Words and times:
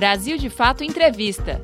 Brasil 0.00 0.38
de 0.38 0.48
Fato 0.48 0.82
Entrevista. 0.82 1.60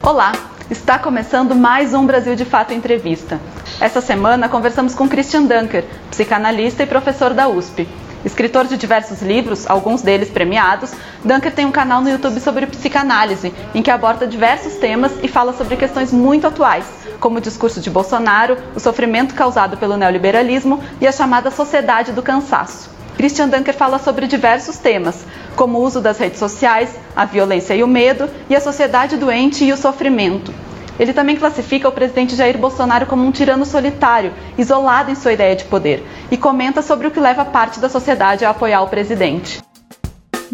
Olá, 0.00 0.30
está 0.70 1.00
começando 1.00 1.52
mais 1.52 1.92
um 1.92 2.06
Brasil 2.06 2.36
de 2.36 2.44
Fato 2.44 2.72
Entrevista. 2.72 3.40
Essa 3.80 4.00
semana 4.00 4.48
conversamos 4.48 4.94
com 4.94 5.08
Christian 5.08 5.46
Dunker, 5.46 5.84
psicanalista 6.12 6.84
e 6.84 6.86
professor 6.86 7.34
da 7.34 7.48
USP. 7.48 7.88
Escritor 8.24 8.68
de 8.68 8.76
diversos 8.76 9.20
livros, 9.20 9.68
alguns 9.68 10.00
deles 10.00 10.30
premiados, 10.30 10.92
Dunker 11.24 11.52
tem 11.52 11.66
um 11.66 11.72
canal 11.72 12.00
no 12.00 12.08
YouTube 12.08 12.38
sobre 12.38 12.64
psicanálise, 12.64 13.52
em 13.74 13.82
que 13.82 13.90
aborda 13.90 14.28
diversos 14.28 14.76
temas 14.76 15.10
e 15.24 15.26
fala 15.26 15.52
sobre 15.54 15.74
questões 15.74 16.12
muito 16.12 16.46
atuais, 16.46 16.86
como 17.18 17.38
o 17.38 17.40
discurso 17.40 17.80
de 17.80 17.90
Bolsonaro, 17.90 18.56
o 18.76 18.78
sofrimento 18.78 19.34
causado 19.34 19.76
pelo 19.76 19.96
neoliberalismo 19.96 20.80
e 21.00 21.06
a 21.08 21.10
chamada 21.10 21.50
sociedade 21.50 22.12
do 22.12 22.22
cansaço. 22.22 22.93
Christian 23.24 23.48
Dunker 23.48 23.72
fala 23.72 23.98
sobre 23.98 24.26
diversos 24.26 24.76
temas, 24.76 25.24
como 25.56 25.78
o 25.78 25.82
uso 25.82 25.98
das 25.98 26.18
redes 26.18 26.38
sociais, 26.38 26.90
a 27.16 27.24
violência 27.24 27.74
e 27.74 27.82
o 27.82 27.88
medo, 27.88 28.28
e 28.50 28.54
a 28.54 28.60
sociedade 28.60 29.16
doente 29.16 29.64
e 29.64 29.72
o 29.72 29.78
sofrimento. 29.78 30.52
Ele 31.00 31.14
também 31.14 31.34
classifica 31.34 31.88
o 31.88 31.92
presidente 31.92 32.36
Jair 32.36 32.58
Bolsonaro 32.58 33.06
como 33.06 33.24
um 33.24 33.30
tirano 33.30 33.64
solitário, 33.64 34.34
isolado 34.58 35.10
em 35.10 35.14
sua 35.14 35.32
ideia 35.32 35.56
de 35.56 35.64
poder, 35.64 36.06
e 36.30 36.36
comenta 36.36 36.82
sobre 36.82 37.06
o 37.06 37.10
que 37.10 37.18
leva 37.18 37.46
parte 37.46 37.80
da 37.80 37.88
sociedade 37.88 38.44
a 38.44 38.50
apoiar 38.50 38.82
o 38.82 38.88
presidente. 38.88 39.62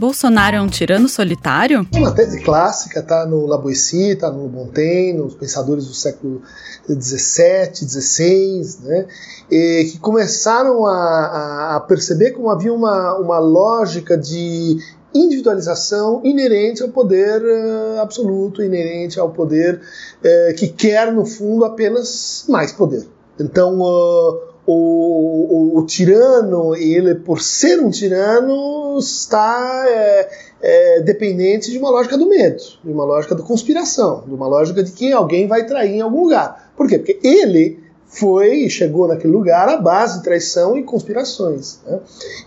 Bolsonaro 0.01 0.57
é 0.57 0.61
um 0.63 0.67
tirano 0.67 1.11
solitário? 1.11 1.87
Uma 1.95 2.11
tese 2.11 2.41
clássica, 2.41 3.03
tá 3.03 3.27
no 3.27 3.45
Laboissy, 3.45 4.17
tá 4.17 4.31
no 4.31 4.49
Montaigne, 4.49 5.19
nos 5.19 5.35
pensadores 5.35 5.87
do 5.87 5.93
século 5.93 6.41
XVII, 6.89 7.87
XVI, 7.87 8.79
né, 8.83 9.07
que 9.51 9.99
começaram 10.01 10.87
a, 10.87 11.77
a, 11.77 11.81
perceber 11.81 12.31
como 12.31 12.49
havia 12.49 12.73
uma, 12.73 13.19
uma 13.19 13.39
lógica 13.39 14.17
de 14.17 14.79
individualização 15.15 16.23
inerente 16.25 16.83
ao 16.83 16.89
poder 16.89 17.43
uh, 17.43 18.01
absoluto, 18.01 18.63
inerente 18.63 19.21
ao 19.21 19.29
poder 19.29 19.83
uh, 20.21 20.55
que 20.55 20.69
quer, 20.69 21.13
no 21.13 21.27
fundo, 21.27 21.65
apenas 21.67 22.47
mais 22.49 22.73
poder. 22.73 23.07
Então, 23.39 23.81
uh, 23.81 24.51
o, 24.67 25.75
o, 25.75 25.79
o, 25.79 25.87
tirano, 25.87 26.75
ele, 26.77 27.17
por 27.17 27.41
ser 27.41 27.81
um 27.81 27.91
tirano, 27.91 28.55
está 28.99 29.85
é, 29.87 30.31
é, 30.61 31.01
dependente 31.01 31.71
de 31.71 31.79
uma 31.79 31.91
lógica 31.91 32.17
do 32.19 32.29
medo, 32.29 32.63
de 32.85 32.93
uma 32.93 33.05
lógica 33.05 33.35
da 33.35 33.43
conspiração, 33.43 34.25
de 34.27 34.35
uma 34.35 34.47
lógica 34.47 34.83
de 34.83 34.93
que 34.93 35.13
alguém 35.13 35.47
vai 35.47 35.67
trair 35.67 35.95
em 35.95 36.01
algum 36.01 36.25
lugar. 36.25 36.73
Por 36.77 36.89
quê? 36.89 36.99
Porque 36.99 37.19
ele 37.23 37.81
foi 38.11 38.65
e 38.65 38.71
chegou 38.71 39.07
naquele 39.07 39.33
lugar 39.33 39.69
à 39.69 39.77
base 39.77 40.19
de 40.19 40.25
traição 40.25 40.77
e 40.77 40.83
conspirações. 40.83 41.79
Né? 41.87 42.01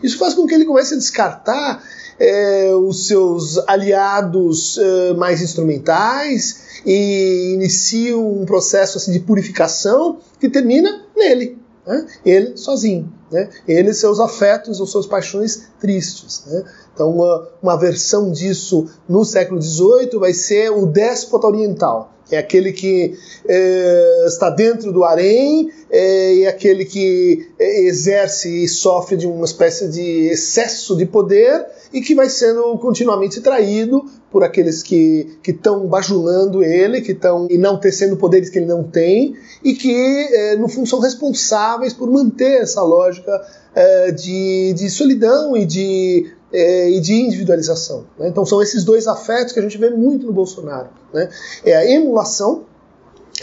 Isso 0.03 0.17
faz 0.17 0.33
com 0.33 0.45
que 0.45 0.53
ele 0.53 0.66
comece 0.66 0.94
a 0.94 0.97
descartar 0.97 1.81
é, 2.19 2.72
os 2.75 3.07
seus 3.07 3.57
aliados 3.67 4.78
é, 4.78 5.13
mais 5.13 5.41
instrumentais 5.41 6.81
e 6.85 7.53
inicia 7.53 8.17
um 8.17 8.45
processo 8.45 8.97
assim, 8.97 9.11
de 9.13 9.19
purificação 9.19 10.19
que 10.39 10.50
termina 10.50 11.05
nele, 11.16 11.57
né? 11.88 12.05
ele 12.25 12.57
sozinho, 12.57 13.11
né? 13.34 13.50
ele 13.67 13.89
e 13.89 13.94
seus 13.94 14.20
afetos 14.20 14.80
ou 14.80 14.86
suas 14.86 15.06
paixões 15.06 15.64
tristes. 15.80 16.44
Né? 16.48 16.64
Então, 16.94 17.09
uma, 17.09 17.50
uma 17.62 17.78
versão 17.78 18.31
disso 18.31 18.88
no 19.09 19.25
século 19.25 19.62
XVIII 19.62 20.17
vai 20.20 20.34
ser 20.34 20.72
o 20.72 20.86
déspota 20.86 21.48
oriental 21.48 22.14
é 22.31 22.38
aquele 22.38 22.72
que 22.72 23.17
é, 23.48 24.23
está 24.25 24.50
dentro 24.50 24.92
do 24.92 25.03
harém, 25.03 25.70
é, 25.90 26.42
é 26.42 26.48
aquele 26.48 26.86
que 26.86 27.50
é, 27.59 27.81
exerce 27.81 28.64
e 28.64 28.67
sofre 28.67 29.17
de 29.17 29.28
uma 29.28 29.45
espécie 29.45 29.90
de 29.90 30.28
excesso 30.28 30.95
de 30.95 31.06
poder 31.06 31.66
e 31.94 32.02
que 32.02 32.16
vai 32.16 32.30
sendo 32.30 32.77
continuamente 32.80 33.39
traído 33.39 34.03
por 34.31 34.44
aqueles 34.44 34.81
que 34.81 35.38
estão 35.47 35.86
bajulando 35.88 36.63
ele, 36.63 37.02
que 37.02 37.11
estão 37.11 37.47
enaltecendo 37.52 38.18
poderes 38.18 38.50
que 38.50 38.57
ele 38.57 38.66
não 38.66 38.84
tem 38.84 39.35
e 39.63 39.75
que, 39.75 39.94
é, 39.94 40.56
no 40.56 40.68
fundo, 40.68 40.90
são 40.90 41.00
responsáveis 41.00 41.94
por 41.94 42.09
manter 42.09 42.62
essa 42.62 42.81
lógica 42.81 43.31
é, 43.75 44.12
de, 44.12 44.73
de 44.73 44.90
solidão 44.90 45.56
e 45.56 45.66
de 45.66 46.34
é, 46.51 46.90
e 46.91 47.00
de 47.00 47.13
individualização. 47.13 48.06
Né? 48.18 48.28
Então 48.28 48.45
são 48.45 48.62
esses 48.62 48.84
dois 48.84 49.07
afetos 49.07 49.53
que 49.53 49.59
a 49.59 49.63
gente 49.63 49.78
vê 49.78 49.89
muito 49.89 50.28
no 50.28 50.34
Bolsonaro. 50.34 50.89
Né? 51.12 51.28
É 51.66 51.75
a 51.75 51.89
emulação, 51.89 52.66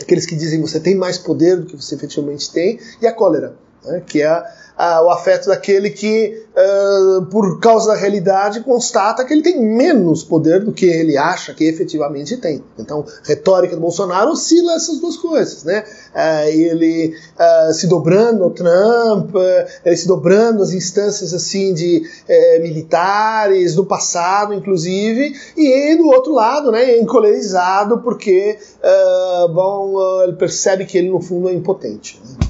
aqueles 0.01 0.25
que 0.25 0.37
dizem 0.37 0.63
que 0.63 0.69
você 0.69 0.79
tem 0.79 0.95
mais 0.95 1.19
poder 1.19 1.57
do 1.57 1.67
que 1.67 1.77
você 1.77 1.97
efetivamente 1.97 2.53
tem, 2.53 2.79
e 3.03 3.07
a 3.07 3.13
cólera, 3.13 3.57
né? 3.85 4.03
que 4.07 4.23
é 4.23 4.45
ah, 4.83 5.03
o 5.03 5.11
afeto 5.11 5.49
daquele 5.49 5.91
que, 5.91 6.43
uh, 6.57 7.27
por 7.27 7.61
causa 7.61 7.89
da 7.89 7.95
realidade, 7.95 8.61
constata 8.61 9.23
que 9.27 9.35
ele 9.35 9.43
tem 9.43 9.61
menos 9.61 10.25
poder 10.25 10.65
do 10.65 10.73
que 10.73 10.87
ele 10.87 11.19
acha 11.19 11.53
que 11.53 11.65
efetivamente 11.65 12.39
tem. 12.39 12.65
Então, 12.79 13.05
retórica 13.25 13.75
do 13.75 13.83
Bolsonaro 13.83 14.31
oscila 14.31 14.73
essas 14.73 14.99
duas 14.99 15.19
coisas, 15.19 15.65
né? 15.65 15.85
Uh, 16.15 16.49
ele 16.49 17.15
uh, 17.39 17.75
se 17.75 17.89
dobrando 17.89 18.43
ao 18.43 18.53
Trump, 18.53 19.35
ele 19.85 19.97
se 19.99 20.09
dobrando 20.09 20.63
às 20.63 20.73
instâncias 20.73 21.35
assim 21.35 21.75
de 21.75 22.03
eh, 22.27 22.59
militares 22.61 23.75
do 23.75 23.85
passado, 23.85 24.55
inclusive, 24.55 25.35
e 25.59 25.95
do 25.97 26.07
outro 26.07 26.33
lado, 26.33 26.73
né, 26.73 26.99
encolerizado 26.99 27.99
porque, 27.99 28.59
bom, 29.53 30.23
ele 30.23 30.35
percebe 30.35 30.87
que 30.87 30.97
ele 30.97 31.11
no 31.11 31.21
fundo 31.21 31.51
é 31.51 31.53
impotente. 31.53 32.19
Né? 32.25 32.50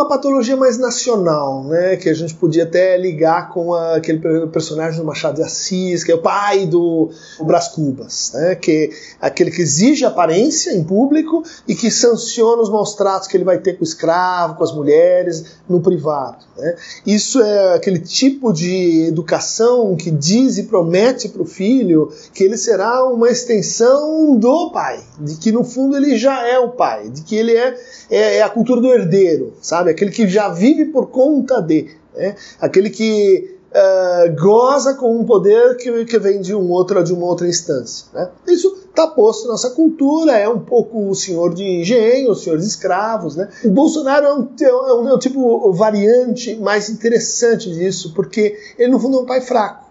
Uma 0.00 0.08
patologia 0.08 0.56
mais 0.56 0.78
nacional, 0.78 1.64
né? 1.64 1.96
Que 1.96 2.08
a 2.08 2.14
gente 2.14 2.34
podia 2.34 2.64
até 2.64 2.96
ligar 2.96 3.50
com 3.50 3.74
a, 3.74 3.96
aquele 3.96 4.18
personagem 4.48 4.98
do 4.98 5.06
Machado 5.06 5.36
de 5.36 5.42
Assis, 5.42 6.02
que 6.02 6.10
é 6.10 6.14
o 6.14 6.22
pai 6.22 6.66
do 6.66 7.10
Brás 7.42 7.68
Cubas, 7.68 8.32
né? 8.34 8.54
Que 8.54 8.90
é 9.20 9.26
aquele 9.26 9.50
que 9.50 9.62
exige 9.62 10.04
aparência 10.04 10.72
em 10.72 10.82
público 10.82 11.42
e 11.68 11.74
que 11.74 11.90
sanciona 11.90 12.62
os 12.62 12.70
maus 12.70 12.94
tratos 12.94 13.28
que 13.28 13.36
ele 13.36 13.44
vai 13.44 13.58
ter 13.58 13.74
com 13.74 13.82
o 13.82 13.86
escravo, 13.86 14.56
com 14.56 14.64
as 14.64 14.72
mulheres, 14.72 15.44
no 15.68 15.80
privado. 15.80 16.44
Né? 16.56 16.76
Isso 17.06 17.40
é 17.42 17.74
aquele 17.74 17.98
tipo 17.98 18.52
de 18.52 19.06
educação 19.06 19.94
que 19.96 20.10
diz 20.10 20.58
e 20.58 20.64
promete 20.64 21.28
para 21.28 21.42
o 21.42 21.46
filho 21.46 22.10
que 22.34 22.42
ele 22.42 22.56
será 22.56 23.04
uma 23.04 23.28
extensão 23.28 24.36
do 24.38 24.70
pai, 24.70 25.00
de 25.18 25.36
que 25.36 25.52
no 25.52 25.64
fundo 25.64 25.96
ele 25.96 26.16
já 26.16 26.46
é 26.46 26.58
o 26.58 26.70
pai, 26.70 27.08
de 27.10 27.22
que 27.22 27.36
ele 27.36 27.52
é, 27.52 27.76
é, 28.10 28.36
é 28.36 28.42
a 28.42 28.48
cultura 28.48 28.80
do 28.80 28.92
herdeiro 28.92 29.50
sabe? 29.60 29.89
Aquele 29.90 30.10
que 30.10 30.28
já 30.28 30.48
vive 30.48 30.86
por 30.86 31.08
conta 31.08 31.60
de, 31.60 31.90
né? 32.14 32.34
aquele 32.60 32.90
que 32.90 33.58
uh, 33.70 34.40
goza 34.40 34.94
com 34.94 35.18
um 35.18 35.24
poder 35.24 35.76
que, 35.76 36.04
que 36.04 36.18
vem 36.18 36.40
de 36.40 36.54
um 36.54 36.70
outro, 36.70 37.02
de 37.02 37.12
uma 37.12 37.26
outra 37.26 37.48
instância. 37.48 38.06
Né? 38.12 38.28
Isso 38.48 38.86
está 38.88 39.06
posto 39.06 39.48
nossa 39.48 39.70
cultura, 39.70 40.36
é 40.36 40.48
um 40.48 40.60
pouco 40.60 41.08
o 41.08 41.14
senhor 41.14 41.54
de 41.54 41.64
engenho, 41.64 42.32
o 42.32 42.34
senhor 42.34 42.58
de 42.58 42.64
escravos. 42.64 43.36
Né? 43.36 43.48
O 43.64 43.70
Bolsonaro 43.70 44.26
é 44.26 44.34
um, 44.34 44.48
é 44.60 44.94
um, 44.94 45.08
é 45.08 45.14
um 45.14 45.18
tipo 45.18 45.72
variante 45.72 46.56
mais 46.56 46.88
interessante 46.88 47.72
disso, 47.72 48.12
porque 48.14 48.56
ele 48.78 48.90
no 48.90 49.00
fundo 49.00 49.18
é 49.18 49.20
um 49.20 49.26
pai 49.26 49.40
fraco. 49.40 49.88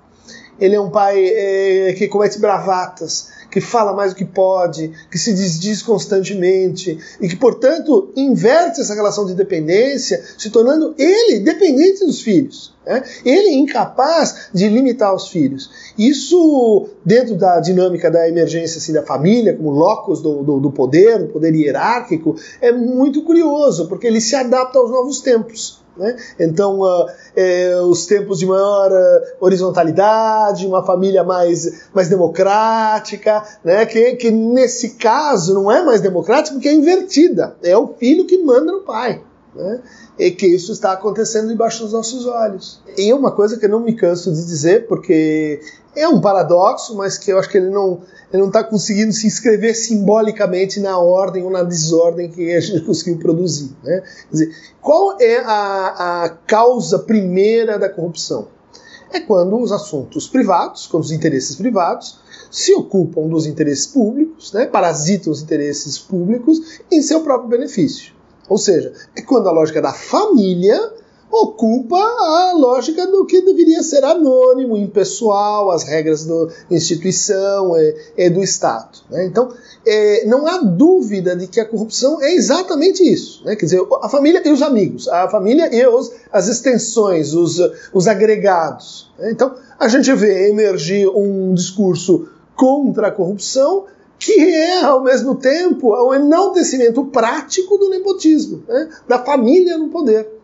Ele 0.60 0.76
é 0.76 0.82
um 0.82 0.90
pai 0.90 1.26
é, 1.26 1.94
que 1.94 2.08
comete 2.10 2.38
bravatas, 2.38 3.30
que 3.50 3.62
fala 3.62 3.94
mais 3.94 4.14
do 4.14 4.18
que 4.18 4.26
pode, 4.26 4.92
que 5.10 5.18
se 5.18 5.34
desdiz 5.34 5.82
constantemente 5.82 6.98
e 7.20 7.28
que, 7.28 7.36
portanto, 7.36 8.12
inverte 8.16 8.82
essa 8.82 8.94
relação 8.94 9.26
de 9.26 9.34
dependência, 9.34 10.24
se 10.38 10.50
tornando 10.50 10.94
ele 10.98 11.40
dependente 11.40 12.06
dos 12.06 12.22
filhos. 12.22 12.74
Né? 12.86 13.04
Ele 13.26 13.52
incapaz 13.52 14.50
de 14.54 14.68
limitar 14.68 15.14
os 15.14 15.28
filhos. 15.28 15.70
Isso, 15.98 16.90
dentro 17.04 17.36
da 17.36 17.60
dinâmica 17.60 18.10
da 18.10 18.28
emergência 18.28 18.78
assim, 18.78 18.94
da 18.94 19.04
família, 19.04 19.56
como 19.56 19.70
locus 19.70 20.22
do, 20.22 20.44
do, 20.44 20.60
do 20.60 20.72
poder, 20.72 21.20
do 21.20 21.28
poder 21.28 21.54
hierárquico, 21.54 22.36
é 22.62 22.72
muito 22.72 23.24
curioso, 23.24 23.88
porque 23.88 24.08
ele 24.08 24.22
se 24.22 24.36
adapta 24.36 24.80
aos 24.80 24.92
novos 24.92 25.22
tempos. 25.22 25.80
Né? 26.00 26.16
Então, 26.40 26.80
uh, 26.80 27.06
é, 27.36 27.78
os 27.82 28.06
tempos 28.06 28.40
de 28.40 28.46
maior 28.46 28.90
uh, 28.90 29.46
horizontalidade, 29.46 30.66
uma 30.66 30.82
família 30.82 31.26
mais, 31.26 31.90
mais 31.94 32.08
democrática, 32.08 33.44
né? 33.66 33.86
que, 33.86 34.16
que 34.16 34.32
nesse 34.32 34.92
caso 34.92 35.54
não 35.54 35.70
é 35.70 35.84
mais 35.84 36.00
democrática 36.00 36.56
porque 36.56 36.70
é 36.70 36.74
invertida. 36.74 37.58
É 37.62 37.78
o 37.78 37.90
filho 38.00 38.26
que 38.26 38.38
manda 38.38 38.72
no 38.72 38.80
pai. 38.80 39.22
Né? 39.54 39.82
E 40.18 40.32
que 40.32 40.48
isso 40.48 40.72
está 40.72 40.94
acontecendo 40.94 41.50
debaixo 41.50 41.84
dos 41.84 41.92
nossos 41.92 42.26
olhos. 42.26 42.82
E 42.98 43.12
uma 43.12 43.32
coisa 43.32 43.58
que 43.58 43.66
eu 43.66 43.70
não 43.70 43.82
me 43.82 43.94
canso 43.94 44.32
de 44.32 44.46
dizer, 44.46 44.88
porque 44.88 45.60
é 46.00 46.08
um 46.08 46.22
paradoxo, 46.22 46.96
mas 46.96 47.18
que 47.18 47.32
eu 47.32 47.38
acho 47.38 47.50
que 47.50 47.58
ele 47.58 47.70
não 47.70 48.02
ele 48.32 48.42
não 48.44 48.48
está 48.48 48.64
conseguindo 48.64 49.12
se 49.12 49.26
inscrever 49.26 49.76
simbolicamente 49.76 50.80
na 50.80 51.00
ordem 51.00 51.44
ou 51.44 51.50
na 51.50 51.64
desordem 51.64 52.30
que 52.30 52.54
a 52.54 52.60
gente 52.60 52.82
conseguiu 52.86 53.18
produzir. 53.18 53.76
Né? 53.84 54.02
Quer 54.02 54.32
dizer, 54.32 54.56
qual 54.82 55.20
é 55.20 55.40
a, 55.40 56.24
a 56.26 56.30
causa 56.30 57.00
primeira 57.00 57.80
da 57.80 57.90
corrupção? 57.90 58.48
É 59.12 59.20
quando 59.20 59.58
os 59.58 59.72
assuntos 59.72 60.28
privados, 60.28 60.86
quando 60.86 61.04
os 61.04 61.12
interesses 61.12 61.56
privados, 61.56 62.20
se 62.52 62.74
ocupam 62.76 63.28
dos 63.28 63.48
interesses 63.48 63.88
públicos, 63.88 64.54
né, 64.54 64.68
parasitam 64.68 65.34
os 65.34 65.42
interesses 65.42 65.98
públicos 65.98 66.80
em 66.92 67.02
seu 67.02 67.22
próprio 67.22 67.50
benefício. 67.50 68.14
Ou 68.48 68.58
seja, 68.58 68.94
é 69.16 69.22
quando 69.22 69.50
a 69.50 69.52
lógica 69.52 69.82
da 69.82 69.94
família 69.94 70.94
ocupa 71.32 71.98
a 71.98 72.54
lógica 72.54 73.06
do 73.08 73.26
que 73.26 73.42
deveria 73.42 73.84
ser 73.84 74.04
anônimo, 74.04 74.76
impessoal, 74.76 75.72
as 75.72 75.84
regras 75.84 76.26
da 76.26 76.48
instituição 76.72 77.78
e, 77.78 77.96
e, 78.18 78.30
do 78.30 78.42
Estado. 78.42 79.00
Né? 79.10 79.26
Então, 79.26 79.54
é, 79.86 80.26
não 80.26 80.48
há 80.48 80.58
dúvida 80.58 81.36
de 81.36 81.48
que 81.48 81.60
a 81.60 81.66
corrupção 81.66 82.22
é 82.22 82.34
exatamente 82.34 83.04
isso. 83.04 83.46
Né? 83.46 83.56
Quer 83.56 83.66
dizer, 83.66 83.88
a 84.02 84.10
família 84.10 84.42
e 84.44 84.52
os 84.52 84.62
amigos, 84.62 85.08
a 85.08 85.30
família 85.30 85.74
e 85.74 85.86
os, 85.88 86.12
as 86.32 86.48
extensões, 86.48 87.34
os, 87.34 87.60
os 87.94 88.08
agregados. 88.08 89.12
Né? 89.18 89.32
Então, 89.32 89.56
a 89.80 89.88
gente 89.88 90.12
vê 90.14 90.50
emergir 90.50 91.08
um 91.08 91.54
discurso 91.54 92.28
contra 92.56 93.08
a 93.08 93.12
corrupção 93.12 93.86
que 94.18 94.34
é, 94.34 94.84
ao 94.84 95.02
mesmo 95.02 95.36
tempo, 95.36 95.94
o 95.94 96.14
enaltecimento 96.14 97.06
prático 97.06 97.78
do 97.78 97.90
nepotismo, 97.90 98.62
né? 98.68 98.90
da 99.08 99.24
família 99.24 99.78
no 99.78 99.88
poder. 99.88 100.39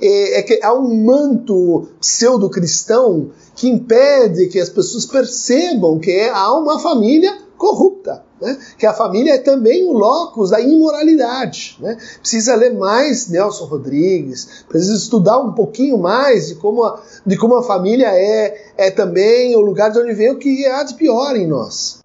É, 0.00 0.38
é, 0.38 0.42
que 0.42 0.60
há 0.62 0.74
um 0.74 1.04
manto 1.04 1.88
pseudo-cristão 2.00 3.30
que 3.54 3.68
impede 3.68 4.48
que 4.48 4.58
as 4.58 4.68
pessoas 4.68 5.06
percebam 5.06 5.98
que 5.98 6.28
há 6.28 6.52
uma 6.52 6.78
família 6.78 7.36
corrupta. 7.56 8.24
Né? 8.40 8.58
Que 8.78 8.86
a 8.86 8.92
família 8.92 9.34
é 9.34 9.38
também 9.38 9.84
o 9.86 9.92
locus 9.92 10.50
da 10.50 10.60
imoralidade. 10.60 11.76
Né? 11.80 11.96
Precisa 12.20 12.54
ler 12.54 12.74
mais 12.74 13.28
Nelson 13.28 13.64
Rodrigues, 13.64 14.64
precisa 14.68 14.94
estudar 14.94 15.38
um 15.38 15.52
pouquinho 15.52 15.98
mais 15.98 16.48
de 16.48 16.56
como 16.56 16.84
a, 16.84 17.00
de 17.24 17.36
como 17.36 17.56
a 17.56 17.62
família 17.62 18.08
é, 18.08 18.72
é 18.76 18.90
também 18.90 19.56
o 19.56 19.60
lugar 19.60 19.90
de 19.90 19.98
onde 19.98 20.12
vem 20.12 20.30
o 20.30 20.38
que 20.38 20.66
há 20.66 20.82
de 20.82 20.94
pior 20.94 21.34
em 21.36 21.46
nós. 21.46 22.00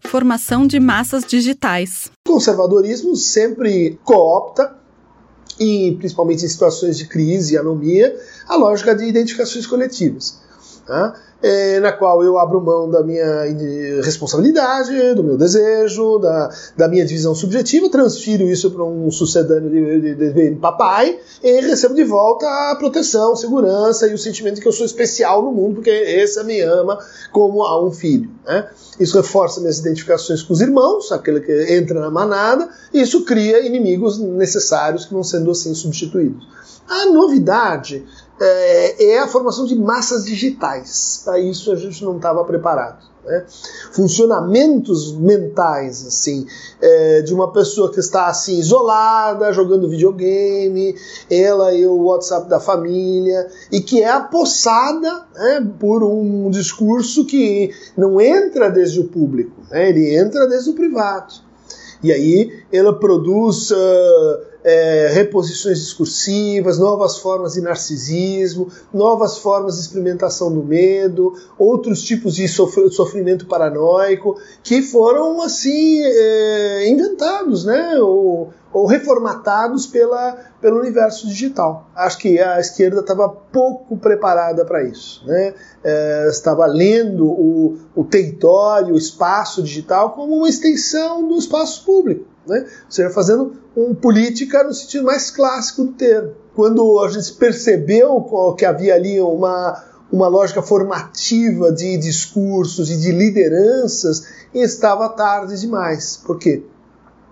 Formação 0.00 0.66
de 0.66 0.80
massas 0.80 1.24
digitais. 1.24 2.10
Conservadorismo 2.30 3.16
sempre 3.16 3.98
coopta 4.04 4.76
e 5.58 5.96
principalmente 5.98 6.44
em 6.44 6.48
situações 6.48 6.96
de 6.96 7.08
crise 7.08 7.54
e 7.54 7.58
anomia, 7.58 8.16
a 8.46 8.54
lógica 8.54 8.94
de 8.94 9.04
identificações 9.04 9.66
coletivas. 9.66 10.38
Tá? 10.90 11.14
é, 11.42 11.80
na 11.80 11.92
qual 11.92 12.22
eu 12.22 12.38
abro 12.38 12.60
mão 12.60 12.90
da 12.90 13.02
minha 13.02 13.44
responsabilidade, 14.02 15.14
do 15.14 15.24
meu 15.24 15.36
desejo, 15.36 16.18
da, 16.18 16.50
da 16.76 16.88
minha 16.88 17.04
divisão 17.04 17.34
subjetiva, 17.34 17.88
transfiro 17.88 18.44
isso 18.44 18.70
para 18.70 18.84
um 18.84 19.10
sucedâneo 19.10 19.70
de, 19.70 20.14
de, 20.14 20.32
de, 20.32 20.56
papai 20.56 21.18
e 21.42 21.60
recebo 21.60 21.94
de 21.94 22.04
volta 22.04 22.46
a 22.46 22.76
proteção, 22.76 23.34
segurança 23.34 24.06
e 24.06 24.14
o 24.14 24.18
sentimento 24.18 24.56
de 24.56 24.60
que 24.60 24.68
eu 24.68 24.72
sou 24.72 24.84
especial 24.84 25.42
no 25.42 25.52
mundo, 25.52 25.76
porque 25.76 25.90
esse 25.90 26.42
me 26.44 26.60
ama 26.60 26.98
como 27.32 27.62
a 27.62 27.82
um 27.82 27.90
filho. 27.90 28.30
Né? 28.44 28.68
Isso 28.98 29.16
reforça 29.16 29.60
minhas 29.60 29.78
identificações 29.78 30.42
com 30.42 30.52
os 30.52 30.60
irmãos, 30.60 31.10
aquele 31.10 31.40
que 31.40 31.72
entra 31.72 32.00
na 32.00 32.10
manada, 32.10 32.68
e 32.92 33.00
isso 33.00 33.24
cria 33.24 33.64
inimigos 33.64 34.18
necessários 34.18 35.06
que 35.06 35.14
vão 35.14 35.24
sendo 35.24 35.50
assim 35.50 35.74
substituídos. 35.74 36.46
A 36.86 37.06
novidade 37.06 38.04
é, 38.40 39.12
é 39.12 39.18
a 39.18 39.28
formação 39.28 39.66
de 39.66 39.76
massas 39.76 40.24
digitais. 40.24 41.20
Para 41.24 41.38
isso 41.38 41.70
a 41.70 41.76
gente 41.76 42.02
não 42.02 42.16
estava 42.16 42.42
preparado. 42.44 43.10
Né? 43.24 43.44
Funcionamentos 43.92 45.12
mentais, 45.12 46.06
assim, 46.06 46.46
é, 46.80 47.20
de 47.22 47.34
uma 47.34 47.52
pessoa 47.52 47.92
que 47.92 48.00
está 48.00 48.26
assim 48.28 48.58
isolada, 48.58 49.52
jogando 49.52 49.90
videogame, 49.90 50.94
ela 51.30 51.74
e 51.74 51.86
o 51.86 52.04
WhatsApp 52.04 52.48
da 52.48 52.58
família, 52.58 53.46
e 53.70 53.80
que 53.80 54.02
é 54.02 54.10
apossada 54.10 55.26
né, 55.34 55.68
por 55.78 56.02
um 56.02 56.48
discurso 56.50 57.26
que 57.26 57.70
não 57.96 58.20
entra 58.20 58.70
desde 58.70 59.00
o 59.00 59.04
público, 59.04 59.52
né? 59.70 59.90
ele 59.90 60.16
entra 60.16 60.46
desde 60.46 60.70
o 60.70 60.74
privado. 60.74 61.34
E 62.02 62.10
aí 62.10 62.64
ela 62.72 62.98
produz 62.98 63.70
uh, 63.70 64.49
é, 64.62 65.10
reposições 65.12 65.78
discursivas, 65.78 66.78
novas 66.78 67.18
formas 67.18 67.54
de 67.54 67.60
narcisismo, 67.60 68.68
novas 68.92 69.38
formas 69.38 69.76
de 69.76 69.80
experimentação 69.82 70.52
do 70.52 70.62
medo, 70.62 71.34
outros 71.58 72.02
tipos 72.02 72.34
de 72.34 72.46
sofrimento 72.48 73.46
paranoico 73.46 74.38
que 74.62 74.82
foram 74.82 75.40
assim 75.42 76.02
é, 76.02 76.88
inventados, 76.88 77.64
né? 77.64 77.98
Ou, 77.98 78.52
ou 78.72 78.86
reformatados 78.86 79.86
pela, 79.86 80.36
pelo 80.60 80.78
universo 80.78 81.26
digital. 81.26 81.90
Acho 81.94 82.18
que 82.18 82.38
a 82.38 82.60
esquerda 82.60 83.00
estava 83.00 83.28
pouco 83.28 83.96
preparada 83.96 84.64
para 84.64 84.84
isso. 84.84 85.26
Né? 85.26 85.54
É, 85.82 86.28
estava 86.30 86.66
lendo 86.66 87.26
o, 87.26 87.78
o 87.94 88.04
território, 88.04 88.94
o 88.94 88.98
espaço 88.98 89.62
digital 89.62 90.10
como 90.10 90.36
uma 90.36 90.48
extensão 90.48 91.26
do 91.26 91.36
espaço 91.36 91.84
público. 91.84 92.26
Né? 92.50 92.66
Ou 92.84 92.90
seja, 92.90 93.08
fazendo 93.10 93.54
um 93.76 93.94
política 93.94 94.64
no 94.64 94.74
sentido 94.74 95.04
mais 95.04 95.30
clássico 95.30 95.84
do 95.84 95.92
termo. 95.92 96.32
Quando 96.54 97.00
a 97.00 97.08
gente 97.08 97.32
percebeu 97.34 98.26
que 98.58 98.66
havia 98.66 98.94
ali 98.94 99.20
uma, 99.20 99.82
uma 100.12 100.26
lógica 100.26 100.60
formativa 100.60 101.72
de 101.72 101.96
discursos 101.96 102.90
e 102.90 102.96
de 102.96 103.12
lideranças, 103.12 104.24
estava 104.52 105.08
tarde 105.08 105.58
demais. 105.58 106.16
Por 106.16 106.38
quê? 106.38 106.64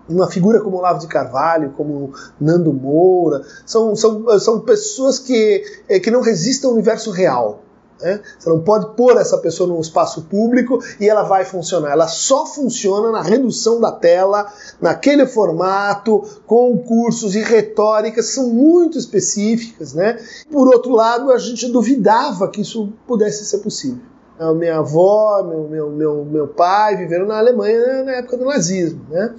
Uma 0.07 0.27
figura 0.27 0.61
como 0.61 0.77
Olavo 0.77 0.99
de 0.99 1.07
Carvalho, 1.07 1.73
como 1.77 2.13
Nando 2.39 2.73
Moura, 2.73 3.43
são, 3.65 3.95
são, 3.95 4.39
são 4.39 4.61
pessoas 4.61 5.19
que, 5.19 5.63
é, 5.87 5.99
que 5.99 6.09
não 6.09 6.21
resistem 6.21 6.67
ao 6.67 6.73
universo 6.73 7.11
real. 7.11 7.63
Né? 8.01 8.21
Você 8.37 8.49
não 8.49 8.61
pode 8.61 8.95
pôr 8.95 9.17
essa 9.17 9.37
pessoa 9.37 9.67
num 9.67 9.81
espaço 9.81 10.23
público 10.23 10.79
e 10.99 11.07
ela 11.07 11.23
vai 11.23 11.43
funcionar. 11.45 11.91
Ela 11.91 12.07
só 12.07 12.45
funciona 12.45 13.11
na 13.11 13.21
redução 13.21 13.79
da 13.79 13.91
tela, 13.91 14.51
naquele 14.79 15.25
formato, 15.25 16.23
com 16.45 16.77
cursos 16.77 17.35
e 17.35 17.41
retóricas 17.41 18.27
são 18.27 18.49
muito 18.49 18.97
específicas. 18.97 19.93
Né? 19.93 20.17
Por 20.51 20.67
outro 20.67 20.91
lado, 20.91 21.31
a 21.31 21.37
gente 21.37 21.67
duvidava 21.67 22.47
que 22.49 22.61
isso 22.61 22.93
pudesse 23.05 23.45
ser 23.45 23.59
possível. 23.59 23.99
A 24.39 24.53
minha 24.53 24.77
avó, 24.77 25.43
meu, 25.43 25.67
meu, 25.67 25.89
meu, 25.89 26.25
meu 26.25 26.47
pai 26.47 26.95
viveram 26.95 27.25
na 27.25 27.37
Alemanha 27.37 28.03
na 28.03 28.13
época 28.13 28.37
do 28.37 28.45
nazismo. 28.45 29.05
Né? 29.09 29.35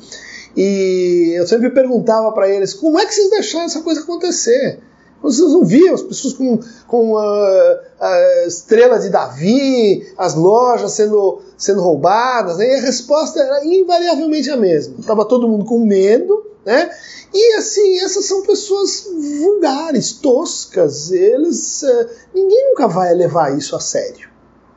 E 0.55 1.33
eu 1.39 1.47
sempre 1.47 1.71
perguntava 1.71 2.31
para 2.33 2.49
eles 2.49 2.75
como 2.75 2.99
é 2.99 3.07
que 3.07 3.15
vocês 3.15 3.31
deixaram 3.31 3.65
essa 3.65 3.81
coisa 3.81 4.03
acontecer? 4.03 4.81
Vocês 5.23 5.53
não 5.53 5.65
viam 5.65 5.95
as 5.95 6.03
pessoas 6.03 6.35
com, 6.35 6.59
com 6.87 7.19
a, 7.19 7.81
a 8.01 8.47
estrela 8.47 8.99
de 8.99 9.11
Davi, 9.11 10.13
as 10.17 10.35
lojas 10.35 10.93
sendo, 10.93 11.43
sendo 11.59 11.83
roubadas, 11.83 12.57
né? 12.57 12.67
e 12.67 12.79
a 12.79 12.83
resposta 12.83 13.39
era 13.39 13.65
invariavelmente 13.65 14.51
a 14.51 14.57
mesma. 14.57 14.97
Estava 14.99 15.27
todo 15.27 15.49
mundo 15.49 15.65
com 15.67 15.85
medo, 15.85 16.47
né? 16.65 16.91
E 17.33 17.55
assim, 17.57 17.99
essas 18.01 18.25
são 18.25 18.43
pessoas 18.43 19.07
vulgares, 19.41 20.15
toscas, 20.15 21.13
eles. 21.13 21.83
Uh, 21.83 22.09
ninguém 22.35 22.71
nunca 22.71 22.89
vai 22.89 23.15
levar 23.15 23.57
isso 23.57 23.77
a 23.77 23.81
sério. 23.81 24.29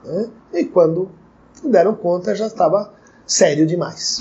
Né? 0.04 0.30
E 0.54 0.66
quando 0.66 1.10
deram 1.64 1.96
conta 1.96 2.36
já 2.36 2.48
estava 2.48 2.94
sério 3.26 3.66
demais. 3.66 4.20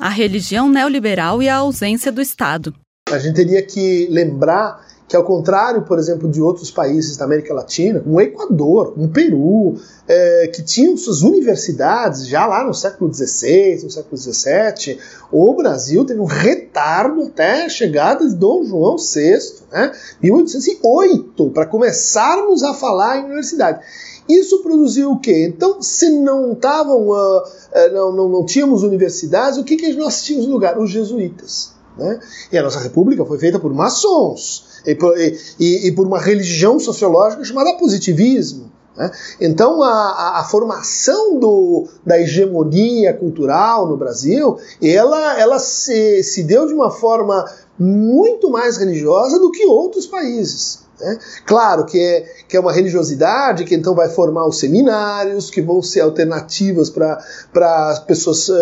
A 0.00 0.08
religião 0.08 0.68
neoliberal 0.68 1.42
e 1.42 1.48
a 1.48 1.56
ausência 1.56 2.10
do 2.10 2.22
Estado. 2.22 2.74
A 3.14 3.18
gente 3.18 3.36
teria 3.36 3.62
que 3.62 4.08
lembrar 4.10 4.84
que, 5.06 5.16
ao 5.16 5.22
contrário, 5.22 5.82
por 5.82 5.98
exemplo, 5.98 6.28
de 6.28 6.40
outros 6.40 6.70
países 6.70 7.16
da 7.16 7.24
América 7.24 7.52
Latina, 7.52 8.02
um 8.06 8.20
Equador, 8.20 8.94
um 8.96 9.06
Peru, 9.06 9.76
é, 10.08 10.50
que 10.52 10.62
tinham 10.62 10.96
suas 10.96 11.22
universidades 11.22 12.26
já 12.26 12.46
lá 12.46 12.64
no 12.64 12.72
século 12.72 13.12
XVI, 13.12 13.82
no 13.84 13.90
século 13.90 14.16
XVII, 14.16 14.98
o 15.30 15.54
Brasil 15.54 16.04
teve 16.04 16.20
um 16.20 16.24
retardo 16.24 17.22
até 17.22 17.64
a 17.64 17.68
chegada 17.68 18.26
de 18.26 18.34
Dom 18.34 18.64
João 18.64 18.96
VI, 18.96 19.38
né, 19.70 19.92
1808, 20.22 21.50
para 21.50 21.66
começarmos 21.66 22.62
a 22.62 22.72
falar 22.72 23.18
em 23.18 23.24
universidade. 23.26 23.80
Isso 24.28 24.62
produziu 24.62 25.12
o 25.12 25.20
quê? 25.20 25.52
Então, 25.54 25.82
se 25.82 26.08
não 26.08 26.54
estavam, 26.54 27.08
uh, 27.08 27.38
uh, 27.42 27.92
não, 27.92 28.10
não, 28.10 28.28
não, 28.28 28.46
tínhamos 28.46 28.82
universidades, 28.82 29.58
o 29.58 29.64
que, 29.64 29.76
que 29.76 29.92
nós 29.92 30.22
tínhamos 30.22 30.46
no 30.46 30.54
lugar? 30.54 30.78
Os 30.78 30.90
jesuítas. 30.90 31.73
Né? 31.96 32.18
E 32.50 32.58
a 32.58 32.62
nossa 32.62 32.80
república 32.80 33.24
foi 33.24 33.38
feita 33.38 33.58
por 33.58 33.72
maçons 33.72 34.80
e 34.86 34.94
por, 34.94 35.16
e, 35.18 35.88
e 35.88 35.92
por 35.92 36.06
uma 36.06 36.18
religião 36.18 36.78
sociológica 36.78 37.44
chamada 37.44 37.74
positivismo. 37.74 38.72
Né? 38.96 39.10
Então, 39.40 39.82
a, 39.82 40.40
a, 40.40 40.44
formação 40.44 41.38
do, 41.38 41.86
da 42.04 42.20
hegemonia 42.20 43.12
cultural 43.12 43.88
no 43.88 43.96
Brasil, 43.96 44.58
ela, 44.82 45.38
ela 45.38 45.58
se, 45.58 46.22
se 46.22 46.42
deu 46.42 46.66
de 46.66 46.74
uma 46.74 46.90
forma 46.90 47.44
muito 47.78 48.50
mais 48.50 48.76
religiosa 48.76 49.38
do 49.38 49.50
que 49.50 49.66
outros 49.66 50.06
países. 50.06 50.83
Né? 51.00 51.18
Claro 51.44 51.84
que 51.84 51.98
é, 51.98 52.20
que 52.48 52.56
é 52.56 52.60
uma 52.60 52.72
religiosidade 52.72 53.64
que 53.64 53.74
então 53.74 53.94
vai 53.94 54.08
formar 54.08 54.46
os 54.46 54.58
seminários, 54.58 55.50
que 55.50 55.60
vão 55.60 55.82
ser 55.82 56.00
alternativas 56.00 56.88
para 56.88 58.04
pessoas 58.06 58.48
uh, 58.48 58.54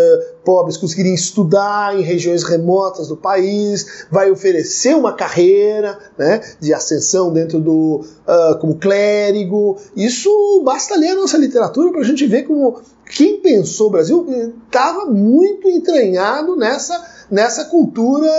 pobres 0.45 0.77
conseguirem 0.77 1.15
estudar 1.15 1.99
em 1.99 2.03
regiões 2.03 2.43
remotas 2.43 3.09
do 3.09 3.17
país, 3.17 4.07
vai 4.11 4.31
oferecer 4.31 4.97
uma 4.97 5.13
carreira 5.13 5.99
né, 6.19 6.41
de 6.59 6.73
ascensão 6.73 7.33
dentro 7.33 7.61
do 7.61 8.05
uh, 8.27 8.59
como 8.61 8.77
clérigo. 8.77 9.77
Isso 9.95 10.63
basta 10.65 10.97
ler 10.97 11.11
a 11.11 11.17
nossa 11.17 11.37
literatura 11.37 11.91
para 11.91 12.01
a 12.01 12.05
gente 12.05 12.27
ver 12.27 12.45
como 12.45 12.81
quem 13.05 13.41
pensou 13.41 13.89
o 13.89 13.91
Brasil 13.91 14.27
estava 14.67 15.05
muito 15.05 15.69
entranhado 15.69 16.57
nessa, 16.57 17.27
nessa 17.31 17.67
cultura 17.67 18.31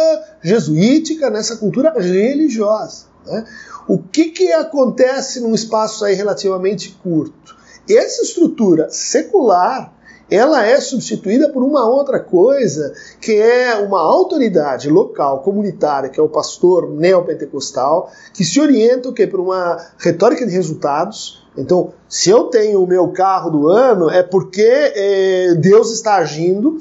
jesuítica, 0.41 1.29
nessa 1.29 1.57
cultura 1.57 1.93
religiosa. 1.95 3.05
Né? 3.25 3.45
O 3.87 3.97
que, 3.97 4.25
que 4.31 4.51
acontece 4.53 5.39
num 5.41 5.53
espaço 5.53 6.05
aí 6.05 6.13
relativamente 6.13 6.97
curto? 7.03 7.55
Essa 7.89 8.23
estrutura 8.23 8.89
secular 8.89 9.93
ela 10.31 10.65
é 10.65 10.79
substituída 10.79 11.49
por 11.49 11.61
uma 11.61 11.87
outra 11.87 12.19
coisa, 12.19 12.93
que 13.19 13.33
é 13.33 13.75
uma 13.75 13.99
autoridade 13.99 14.89
local, 14.89 15.43
comunitária, 15.43 16.09
que 16.09 16.19
é 16.19 16.23
o 16.23 16.29
pastor 16.29 16.89
neopentecostal, 16.89 18.09
que 18.33 18.43
se 18.43 18.59
orienta 18.59 19.09
o 19.09 19.13
quê? 19.13 19.27
por 19.27 19.39
uma 19.39 19.77
retórica 19.97 20.45
de 20.45 20.51
resultados. 20.51 21.42
Então, 21.57 21.93
se 22.09 22.29
eu 22.29 22.45
tenho 22.45 22.83
o 22.83 22.87
meu 22.87 23.09
carro 23.09 23.49
do 23.51 23.67
ano, 23.67 24.09
é 24.09 24.23
porque 24.23 24.61
é, 24.61 25.55
Deus 25.55 25.91
está 25.91 26.15
agindo 26.15 26.79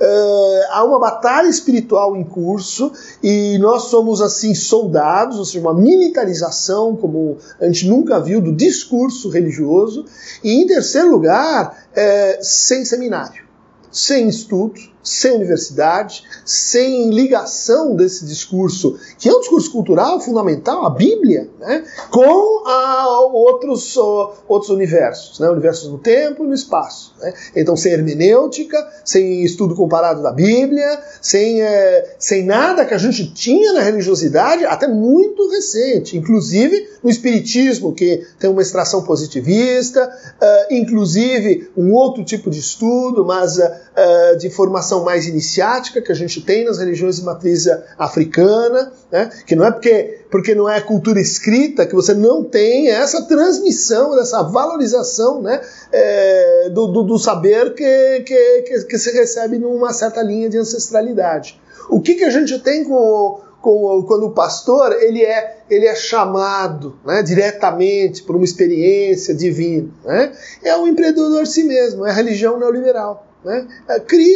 uh, 0.00 0.64
há 0.70 0.84
uma 0.84 0.98
batalha 0.98 1.48
espiritual 1.48 2.16
em 2.16 2.24
curso 2.24 2.90
e 3.22 3.58
nós 3.58 3.84
somos 3.84 4.20
assim 4.20 4.54
soldados, 4.54 5.38
ou 5.38 5.44
seja, 5.44 5.60
uma 5.60 5.74
militarização 5.74 6.96
como 6.96 7.36
a 7.60 7.66
gente 7.66 7.86
nunca 7.86 8.18
viu 8.18 8.40
do 8.40 8.52
discurso 8.52 9.28
religioso. 9.28 10.04
E 10.42 10.52
em 10.52 10.66
terceiro 10.66 11.10
lugar, 11.10 11.86
é, 11.94 12.38
sem 12.42 12.84
seminário, 12.84 13.44
sem 13.90 14.28
estudo, 14.28 14.80
sem 15.02 15.32
universidade, 15.32 16.24
sem 16.44 17.10
ligação 17.10 17.94
desse 17.94 18.24
discurso, 18.24 18.98
que 19.18 19.28
é 19.28 19.32
um 19.32 19.40
discurso 19.40 19.70
cultural 19.72 20.20
fundamental, 20.20 20.84
a 20.84 20.90
Bíblia, 20.90 21.48
né, 21.58 21.84
com 22.10 22.66
a, 22.66 23.20
outros, 23.32 23.96
outros 23.96 24.70
universos, 24.70 25.40
né, 25.40 25.48
universos 25.48 25.90
no 25.90 25.98
tempo 25.98 26.44
e 26.44 26.46
no 26.46 26.54
espaço. 26.54 27.14
Né? 27.20 27.32
Então, 27.56 27.76
sem 27.76 27.92
hermenêutica, 27.92 28.76
sem 29.04 29.42
estudo 29.42 29.74
comparado 29.74 30.22
da 30.22 30.32
Bíblia, 30.32 31.00
sem, 31.20 31.62
é, 31.62 32.16
sem 32.18 32.44
nada 32.44 32.84
que 32.84 32.94
a 32.94 32.98
gente 32.98 33.32
tinha 33.32 33.72
na 33.72 33.80
religiosidade 33.80 34.64
até 34.64 34.86
muito 34.86 35.48
recente, 35.50 36.16
inclusive 36.16 36.88
no 37.02 37.10
Espiritismo, 37.10 37.94
que 37.94 38.26
tem 38.38 38.50
uma 38.50 38.62
extração 38.62 39.02
positivista, 39.02 40.06
uh, 40.06 40.74
inclusive 40.74 41.70
um 41.76 41.92
outro 41.92 42.24
tipo 42.24 42.50
de 42.50 42.58
estudo, 42.58 43.24
mas 43.24 43.56
uh, 43.58 44.36
de 44.38 44.50
formação 44.50 44.89
formação 44.90 45.04
mais 45.04 45.26
iniciática 45.26 46.02
que 46.02 46.10
a 46.10 46.14
gente 46.14 46.40
tem 46.42 46.64
nas 46.64 46.78
religiões 46.78 47.16
de 47.16 47.24
matriz 47.24 47.66
africana, 47.96 48.92
né? 49.10 49.30
que 49.46 49.54
não 49.54 49.64
é 49.64 49.70
porque, 49.70 50.24
porque 50.30 50.54
não 50.54 50.68
é 50.68 50.80
cultura 50.80 51.20
escrita 51.20 51.86
que 51.86 51.94
você 51.94 52.12
não 52.12 52.42
tem 52.42 52.90
essa 52.90 53.22
transmissão, 53.22 54.18
essa 54.18 54.42
valorização 54.42 55.40
né? 55.40 55.60
É, 55.92 56.70
do, 56.70 56.88
do, 56.88 57.02
do, 57.04 57.18
saber 57.18 57.74
que, 57.74 58.20
que, 58.26 58.62
que, 58.62 58.84
que, 58.84 58.98
se 58.98 59.12
recebe 59.12 59.58
numa 59.58 59.92
certa 59.92 60.22
linha 60.22 60.48
de 60.48 60.58
ancestralidade. 60.58 61.60
O 61.88 62.00
que, 62.00 62.14
que 62.14 62.24
a 62.24 62.30
gente 62.30 62.58
tem 62.60 62.84
com, 62.84 63.40
com, 63.60 64.04
quando 64.06 64.26
o 64.26 64.30
pastor 64.30 64.92
ele 65.00 65.22
é, 65.22 65.58
ele 65.68 65.86
é 65.86 65.94
chamado 65.94 66.98
né, 67.04 67.22
diretamente 67.22 68.22
por 68.22 68.36
uma 68.36 68.44
experiência 68.44 69.34
divina? 69.34 69.90
Né? 70.04 70.32
É 70.62 70.76
o 70.76 70.86
empreendedor 70.86 71.46
si 71.46 71.64
mesmo, 71.64 72.06
é 72.06 72.10
a 72.10 72.14
religião 72.14 72.58
neoliberal. 72.58 73.29
Né? 73.44 73.66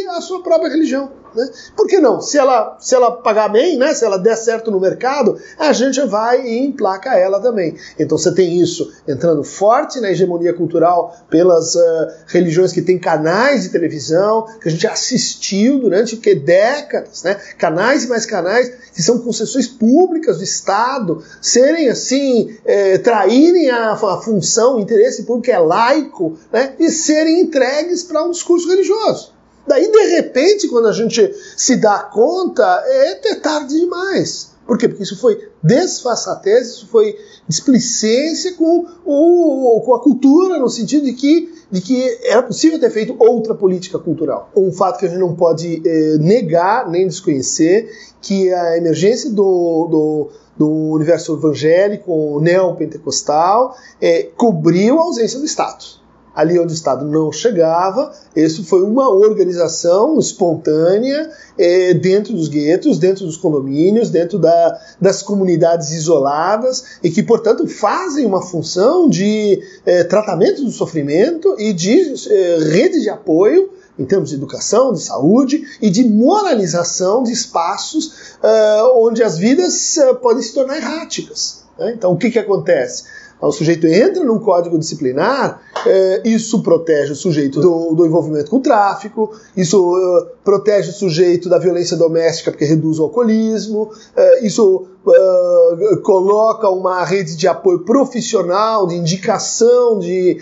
A 0.09 0.21
sua 0.21 0.41
própria 0.41 0.69
religião. 0.69 1.24
Né? 1.35 1.49
Por 1.75 1.87
que 1.87 1.99
não? 1.99 2.21
Se 2.21 2.37
ela, 2.37 2.77
se 2.79 2.95
ela 2.95 3.11
pagar 3.11 3.49
bem, 3.49 3.77
né? 3.77 3.93
se 3.93 4.05
ela 4.05 4.17
der 4.17 4.35
certo 4.35 4.71
no 4.71 4.79
mercado, 4.79 5.37
a 5.57 5.73
gente 5.73 6.01
vai 6.01 6.45
e 6.45 6.65
emplaca 6.65 7.15
ela 7.15 7.39
também. 7.39 7.75
Então 7.99 8.17
você 8.17 8.33
tem 8.33 8.59
isso 8.59 8.91
entrando 9.07 9.43
forte 9.43 9.99
na 9.99 10.11
hegemonia 10.11 10.53
cultural 10.53 11.15
pelas 11.29 11.75
uh, 11.75 12.07
religiões 12.27 12.71
que 12.71 12.81
têm 12.81 12.97
canais 12.97 13.63
de 13.63 13.69
televisão, 13.69 14.45
que 14.61 14.69
a 14.69 14.71
gente 14.71 14.87
assistiu 14.87 15.79
durante 15.79 16.17
que, 16.17 16.35
décadas, 16.35 17.23
né? 17.23 17.35
canais 17.57 18.05
e 18.05 18.07
mais 18.07 18.25
canais 18.25 18.71
que 18.93 19.01
são 19.01 19.19
concessões 19.19 19.67
públicas 19.67 20.37
do 20.37 20.43
Estado, 20.43 21.21
serem 21.41 21.89
assim, 21.89 22.57
eh, 22.65 22.97
traírem 22.97 23.69
a, 23.69 23.91
a 23.91 24.21
função, 24.21 24.77
o 24.77 24.79
interesse 24.79 25.23
público 25.23 25.51
é 25.51 25.59
laico, 25.59 26.37
né? 26.51 26.73
e 26.79 26.89
serem 26.89 27.41
entregues 27.41 28.03
para 28.03 28.23
um 28.23 28.31
discurso 28.31 28.69
religioso. 28.69 29.34
Daí, 29.67 29.91
de 29.91 30.03
repente, 30.15 30.67
quando 30.67 30.87
a 30.87 30.91
gente 30.91 31.33
se 31.57 31.75
dá 31.77 31.99
conta, 31.99 32.63
é 32.85 33.35
tarde 33.35 33.79
demais. 33.79 34.55
Por 34.65 34.77
quê? 34.79 34.87
Porque 34.87 35.03
isso 35.03 35.19
foi 35.19 35.39
desfaçatez, 35.61 36.67
isso 36.69 36.87
foi 36.87 37.15
displicência 37.47 38.53
com, 38.53 38.87
o, 39.05 39.81
com 39.85 39.93
a 39.93 40.01
cultura, 40.01 40.57
no 40.57 40.69
sentido 40.69 41.05
de 41.05 41.13
que, 41.13 41.53
de 41.71 41.81
que 41.81 42.19
era 42.23 42.41
possível 42.41 42.79
ter 42.79 42.89
feito 42.89 43.15
outra 43.19 43.53
política 43.53 43.99
cultural. 43.99 44.49
Um 44.55 44.71
fato 44.71 44.99
que 44.99 45.05
a 45.05 45.09
gente 45.09 45.19
não 45.19 45.35
pode 45.35 45.83
eh, 45.85 46.17
negar 46.19 46.89
nem 46.89 47.07
desconhecer, 47.07 47.91
que 48.19 48.51
a 48.51 48.77
emergência 48.77 49.29
do, 49.29 49.87
do, 49.87 50.29
do 50.57 50.69
universo 50.93 51.33
evangélico 51.33 52.39
neopentecostal 52.41 53.77
eh, 54.01 54.29
cobriu 54.35 54.99
a 54.99 55.03
ausência 55.03 55.37
do 55.37 55.45
Estado 55.45 56.04
ali 56.35 56.59
onde 56.59 56.73
o 56.73 56.75
Estado 56.75 57.05
não 57.05 57.31
chegava. 57.31 58.11
Isso 58.35 58.63
foi 58.65 58.83
uma 58.83 59.09
organização 59.09 60.19
espontânea 60.19 61.31
é, 61.57 61.93
dentro 61.93 62.33
dos 62.33 62.49
guetos, 62.49 62.99
dentro 62.99 63.25
dos 63.25 63.37
condomínios, 63.37 64.09
dentro 64.09 64.37
da, 64.37 64.79
das 64.99 65.23
comunidades 65.23 65.91
isoladas 65.91 66.99
e 67.01 67.09
que, 67.09 67.23
portanto, 67.23 67.67
fazem 67.67 68.25
uma 68.25 68.41
função 68.41 69.09
de 69.09 69.61
é, 69.85 70.03
tratamento 70.03 70.63
do 70.63 70.71
sofrimento 70.71 71.55
e 71.57 71.71
de 71.71 72.13
é, 72.29 72.57
rede 72.71 73.01
de 73.01 73.09
apoio 73.09 73.69
em 73.97 74.05
termos 74.05 74.29
de 74.29 74.35
educação, 74.35 74.93
de 74.93 75.01
saúde 75.01 75.63
e 75.81 75.89
de 75.89 76.03
moralização 76.03 77.23
de 77.23 77.31
espaços 77.31 78.35
uh, 78.43 79.07
onde 79.07 79.23
as 79.23 79.37
vidas 79.37 79.97
uh, 79.97 80.15
podem 80.15 80.43
se 80.43 80.53
tornar 80.53 80.77
erráticas. 80.77 81.63
Né? 81.77 81.93
Então, 81.95 82.11
o 82.11 82.17
que, 82.17 82.29
que 82.29 82.39
acontece? 82.39 83.05
O 83.41 83.51
sujeito 83.51 83.85
entra 83.85 84.23
num 84.23 84.39
código 84.39 84.79
disciplinar, 84.79 85.61
é, 85.85 86.21
isso 86.25 86.63
protege 86.63 87.11
o 87.11 87.15
sujeito 87.15 87.59
do, 87.59 87.93
do, 87.93 88.05
envolvimento 88.05 88.49
com 88.49 88.57
o 88.57 88.61
tráfico, 88.61 89.31
isso 89.55 89.93
uh, 89.93 90.27
protege 90.43 90.89
o 90.89 90.93
sujeito 90.93 91.49
da 91.49 91.59
violência 91.59 91.95
doméstica 91.97 92.49
porque 92.49 92.65
reduz 92.65 92.97
o 92.97 93.03
alcoolismo, 93.03 93.83
uh, 93.83 94.45
isso 94.45 94.87
uh, 95.05 96.01
coloca 96.01 96.69
uma 96.69 97.03
rede 97.03 97.35
de 97.35 97.47
apoio 97.47 97.79
profissional, 97.79 98.87
de 98.87 98.95
indicação 98.95 99.99
de, 99.99 100.37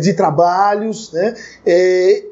de 0.00 0.12
trabalhos. 0.14 1.12
Né? 1.12 1.34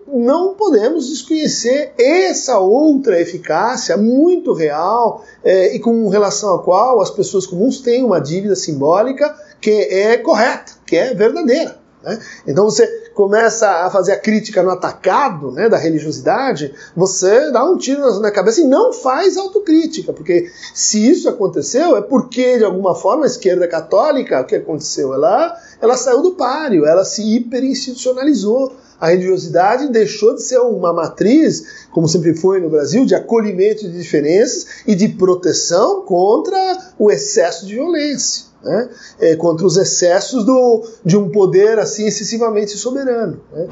não 0.06 0.54
podemos 0.54 1.08
desconhecer 1.08 1.92
essa 1.98 2.58
outra 2.58 3.20
eficácia 3.20 3.96
muito 3.96 4.52
real 4.52 5.24
e 5.44 5.78
com 5.78 6.08
relação 6.08 6.54
à 6.54 6.62
qual 6.62 7.00
as 7.00 7.10
pessoas 7.10 7.46
comuns 7.46 7.80
têm 7.80 8.04
uma 8.04 8.20
dívida 8.20 8.54
simbólica 8.54 9.34
que 9.64 9.70
é 9.70 10.18
correta, 10.18 10.72
que 10.84 10.94
é 10.94 11.14
verdadeira. 11.14 11.78
Né? 12.02 12.18
Então 12.46 12.66
você 12.66 12.86
começa 13.14 13.66
a 13.66 13.90
fazer 13.90 14.12
a 14.12 14.18
crítica 14.18 14.62
no 14.62 14.68
atacado 14.68 15.50
né, 15.52 15.70
da 15.70 15.78
religiosidade, 15.78 16.74
você 16.94 17.50
dá 17.50 17.64
um 17.64 17.78
tiro 17.78 18.20
na 18.20 18.30
cabeça 18.30 18.60
e 18.60 18.64
não 18.64 18.92
faz 18.92 19.38
autocrítica, 19.38 20.12
porque 20.12 20.50
se 20.74 21.08
isso 21.08 21.30
aconteceu 21.30 21.96
é 21.96 22.02
porque 22.02 22.58
de 22.58 22.64
alguma 22.64 22.94
forma 22.94 23.24
a 23.24 23.26
esquerda 23.26 23.66
católica, 23.66 24.42
o 24.42 24.44
que 24.44 24.56
aconteceu? 24.56 25.14
Ela, 25.14 25.58
ela 25.80 25.96
saiu 25.96 26.20
do 26.20 26.32
páreo, 26.32 26.84
ela 26.84 27.06
se 27.06 27.22
hiperinstitucionalizou. 27.22 28.76
A 29.00 29.08
religiosidade 29.08 29.88
deixou 29.88 30.34
de 30.34 30.42
ser 30.42 30.58
uma 30.58 30.92
matriz, 30.92 31.86
como 31.90 32.06
sempre 32.06 32.34
foi 32.34 32.60
no 32.60 32.68
Brasil, 32.68 33.06
de 33.06 33.14
acolhimento 33.14 33.88
de 33.88 33.98
diferenças 33.98 34.82
e 34.86 34.94
de 34.94 35.08
proteção 35.08 36.02
contra 36.02 36.58
o 36.98 37.10
excesso 37.10 37.66
de 37.66 37.74
violência 37.74 38.53
né? 38.64 38.88
é, 39.20 39.36
contra 39.36 39.66
os 39.66 39.76
excessos 39.76 40.44
do, 40.44 40.82
de 41.04 41.16
um 41.16 41.30
poder 41.30 41.78
assim 41.78 42.06
excessivamente 42.06 42.72
soberano. 42.72 43.40
Né? 43.52 43.68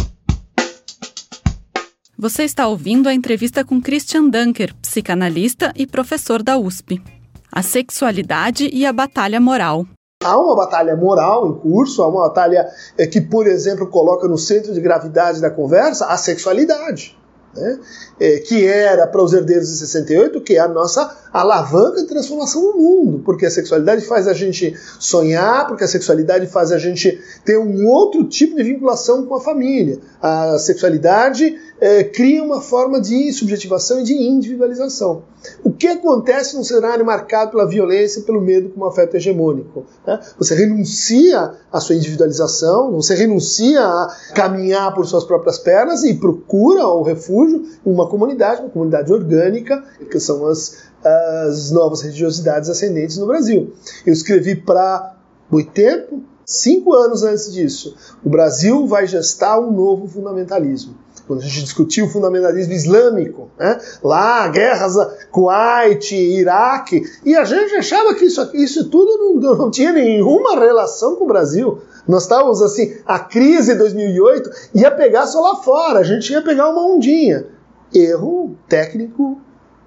Você 2.18 2.44
está 2.44 2.68
ouvindo 2.68 3.08
a 3.08 3.14
entrevista 3.14 3.64
com 3.64 3.82
Christian 3.82 4.28
Dunker, 4.28 4.72
psicanalista 4.76 5.72
e 5.74 5.86
professor 5.86 6.40
da 6.40 6.56
USP. 6.56 7.02
A 7.50 7.62
sexualidade 7.62 8.70
e 8.72 8.86
a 8.86 8.92
batalha 8.92 9.40
moral. 9.40 9.84
Há 10.22 10.38
uma 10.38 10.54
batalha 10.54 10.94
moral 10.94 11.48
em 11.48 11.58
curso, 11.58 12.00
há 12.00 12.06
uma 12.06 12.28
batalha 12.28 12.68
é, 12.96 13.08
que, 13.08 13.20
por 13.20 13.48
exemplo, 13.48 13.88
coloca 13.88 14.28
no 14.28 14.38
centro 14.38 14.72
de 14.72 14.80
gravidade 14.80 15.40
da 15.40 15.50
conversa 15.50 16.06
a 16.06 16.16
sexualidade. 16.16 17.18
né? 17.56 17.80
é, 18.20 18.38
que 18.38 18.64
era 18.64 19.06
para 19.06 19.22
os 19.22 19.32
herdeiros 19.32 19.68
de 19.68 19.76
68, 19.78 20.40
que 20.42 20.56
é 20.56 20.60
a 20.60 20.68
nossa 20.68 21.21
alavanca 21.32 22.02
de 22.02 22.06
transformação 22.06 22.62
no 22.62 22.78
mundo, 22.78 23.22
porque 23.24 23.46
a 23.46 23.50
sexualidade 23.50 24.04
faz 24.04 24.28
a 24.28 24.34
gente 24.34 24.74
sonhar, 24.98 25.66
porque 25.66 25.84
a 25.84 25.88
sexualidade 25.88 26.46
faz 26.46 26.70
a 26.70 26.78
gente 26.78 27.20
ter 27.44 27.58
um 27.58 27.86
outro 27.88 28.24
tipo 28.24 28.56
de 28.56 28.62
vinculação 28.62 29.24
com 29.24 29.34
a 29.34 29.40
família. 29.40 29.98
A 30.20 30.58
sexualidade 30.58 31.56
é, 31.80 32.04
cria 32.04 32.44
uma 32.44 32.60
forma 32.60 33.00
de 33.00 33.32
subjetivação 33.32 34.00
e 34.00 34.04
de 34.04 34.14
individualização. 34.14 35.24
O 35.64 35.72
que 35.72 35.88
acontece 35.88 36.54
num 36.54 36.62
cenário 36.62 37.04
marcado 37.04 37.50
pela 37.50 37.66
violência 37.66 38.20
e 38.20 38.22
pelo 38.22 38.40
medo 38.40 38.68
como 38.68 38.84
afeto 38.86 39.16
hegemônico? 39.16 39.84
Né? 40.06 40.20
Você 40.38 40.54
renuncia 40.54 41.54
à 41.72 41.80
sua 41.80 41.96
individualização, 41.96 42.92
você 42.92 43.16
renuncia 43.16 43.80
a 43.80 44.16
caminhar 44.34 44.94
por 44.94 45.04
suas 45.06 45.24
próprias 45.24 45.58
pernas 45.58 46.04
e 46.04 46.14
procura 46.14 46.86
o 46.86 47.02
refúgio 47.02 47.64
em 47.84 47.90
uma 47.90 48.08
comunidade, 48.08 48.60
uma 48.60 48.70
comunidade 48.70 49.12
orgânica, 49.12 49.82
que 50.08 50.20
são 50.20 50.46
as, 50.46 50.91
as 51.04 51.70
novas 51.70 52.02
religiosidades 52.02 52.68
ascendentes 52.68 53.18
no 53.18 53.26
Brasil. 53.26 53.72
Eu 54.06 54.12
escrevi 54.12 54.56
para 54.56 55.16
Boitempo, 55.50 56.22
cinco 56.44 56.94
anos 56.94 57.22
antes 57.22 57.52
disso. 57.52 57.96
O 58.24 58.30
Brasil 58.30 58.86
vai 58.86 59.06
gestar 59.06 59.58
um 59.58 59.72
novo 59.72 60.06
fundamentalismo 60.06 60.96
quando 61.26 61.40
a 61.40 61.44
gente 61.44 61.62
discutiu 61.62 62.06
o 62.06 62.08
fundamentalismo 62.08 62.72
islâmico, 62.72 63.50
né? 63.58 63.78
lá, 64.02 64.48
guerras 64.48 64.96
Kuwait, 65.30 66.14
Iraque, 66.14 67.02
e 67.24 67.34
a 67.34 67.44
gente 67.44 67.74
achava 67.74 68.14
que 68.14 68.24
isso, 68.24 68.50
isso 68.54 68.90
tudo 68.90 69.40
não, 69.40 69.56
não 69.56 69.70
tinha 69.70 69.92
nenhuma 69.92 70.58
relação 70.58 71.16
com 71.16 71.24
o 71.24 71.28
Brasil. 71.28 71.80
Nós 72.06 72.24
estávamos 72.24 72.60
assim, 72.60 72.96
a 73.06 73.18
crise 73.18 73.72
de 73.72 73.78
2008 73.78 74.50
ia 74.74 74.90
pegar 74.90 75.26
só 75.26 75.40
lá 75.40 75.56
fora, 75.56 76.00
a 76.00 76.04
gente 76.04 76.32
ia 76.32 76.42
pegar 76.42 76.68
uma 76.68 76.84
ondinha. 76.84 77.46
Erro 77.94 78.56
técnico, 78.68 79.40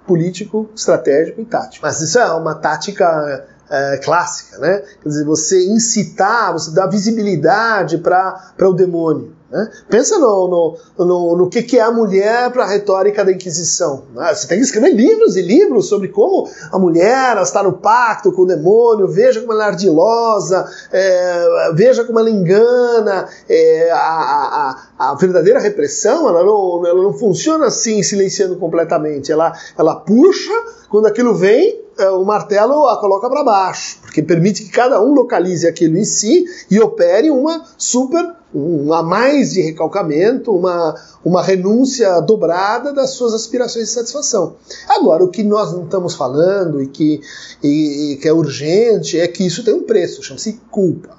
político, 0.06 0.70
estratégico 0.74 1.40
e 1.40 1.44
tático. 1.44 1.84
Mas 1.84 2.00
isso 2.00 2.18
é 2.18 2.32
uma 2.32 2.54
tática 2.54 3.46
é, 3.68 3.98
clássica, 3.98 4.58
né? 4.58 4.82
Quer 5.02 5.08
dizer, 5.08 5.24
você 5.24 5.66
incitar, 5.66 6.52
você 6.52 6.74
dar 6.74 6.86
visibilidade 6.86 7.98
para 7.98 8.52
o 8.62 8.72
demônio. 8.72 9.35
Né? 9.56 9.70
Pensa 9.88 10.18
no, 10.18 10.76
no, 10.98 11.06
no, 11.06 11.36
no, 11.36 11.48
que, 11.48 11.62
que 11.62 11.78
é 11.78 11.80
a 11.80 11.90
mulher 11.90 12.50
para 12.52 12.64
a 12.64 12.66
retórica 12.66 13.24
da 13.24 13.32
Inquisição. 13.32 14.04
Né? 14.14 14.34
Você 14.34 14.46
tem 14.46 14.58
que 14.58 14.64
escrever 14.64 14.92
livros 14.92 15.34
e 15.34 15.40
livros 15.40 15.88
sobre 15.88 16.08
como 16.08 16.46
a 16.70 16.78
mulher 16.78 17.40
está 17.40 17.62
no 17.62 17.72
pacto 17.72 18.30
com 18.32 18.42
o 18.42 18.46
demônio, 18.46 19.08
veja 19.08 19.40
como 19.40 19.52
ela 19.52 19.64
é 19.64 19.68
ardilosa, 19.68 20.68
é, 20.92 21.72
veja 21.72 22.04
como 22.04 22.18
ela 22.18 22.28
engana. 22.28 23.28
É, 23.48 23.90
a, 23.92 24.76
a, 24.98 25.10
a, 25.10 25.14
verdadeira 25.14 25.58
repressão 25.58 26.28
ela 26.28 26.44
não, 26.44 26.86
ela 26.86 27.02
não 27.02 27.14
funciona 27.14 27.66
assim, 27.66 28.02
silenciando 28.02 28.56
completamente. 28.56 29.32
Ela, 29.32 29.54
ela 29.78 29.96
puxa, 29.96 30.52
quando 30.90 31.06
aquilo 31.06 31.34
vem, 31.34 31.80
é, 31.98 32.10
o 32.10 32.24
martelo 32.24 32.86
a 32.88 33.00
coloca 33.00 33.28
para 33.30 33.42
baixo, 33.42 33.98
porque 34.02 34.22
permite 34.22 34.64
que 34.64 34.70
cada 34.70 35.00
um 35.00 35.14
localize 35.14 35.66
aquilo 35.66 35.96
em 35.96 36.04
si 36.04 36.44
e 36.70 36.78
opere 36.78 37.30
uma 37.30 37.64
super 37.78 38.35
um 38.54 38.92
a 38.92 39.02
mais 39.02 39.52
de 39.52 39.60
recalcamento, 39.60 40.54
uma, 40.54 40.94
uma 41.24 41.42
renúncia 41.42 42.20
dobrada 42.20 42.92
das 42.92 43.10
suas 43.10 43.34
aspirações 43.34 43.86
de 43.88 43.94
satisfação. 43.94 44.56
Agora, 44.88 45.24
o 45.24 45.28
que 45.28 45.42
nós 45.42 45.72
não 45.72 45.84
estamos 45.84 46.14
falando 46.14 46.82
e 46.82 46.86
que, 46.86 47.20
e, 47.62 48.12
e 48.12 48.16
que 48.16 48.28
é 48.28 48.32
urgente 48.32 49.18
é 49.18 49.26
que 49.26 49.44
isso 49.44 49.64
tem 49.64 49.74
um 49.74 49.82
preço, 49.82 50.22
chama-se 50.22 50.60
culpa. 50.70 51.16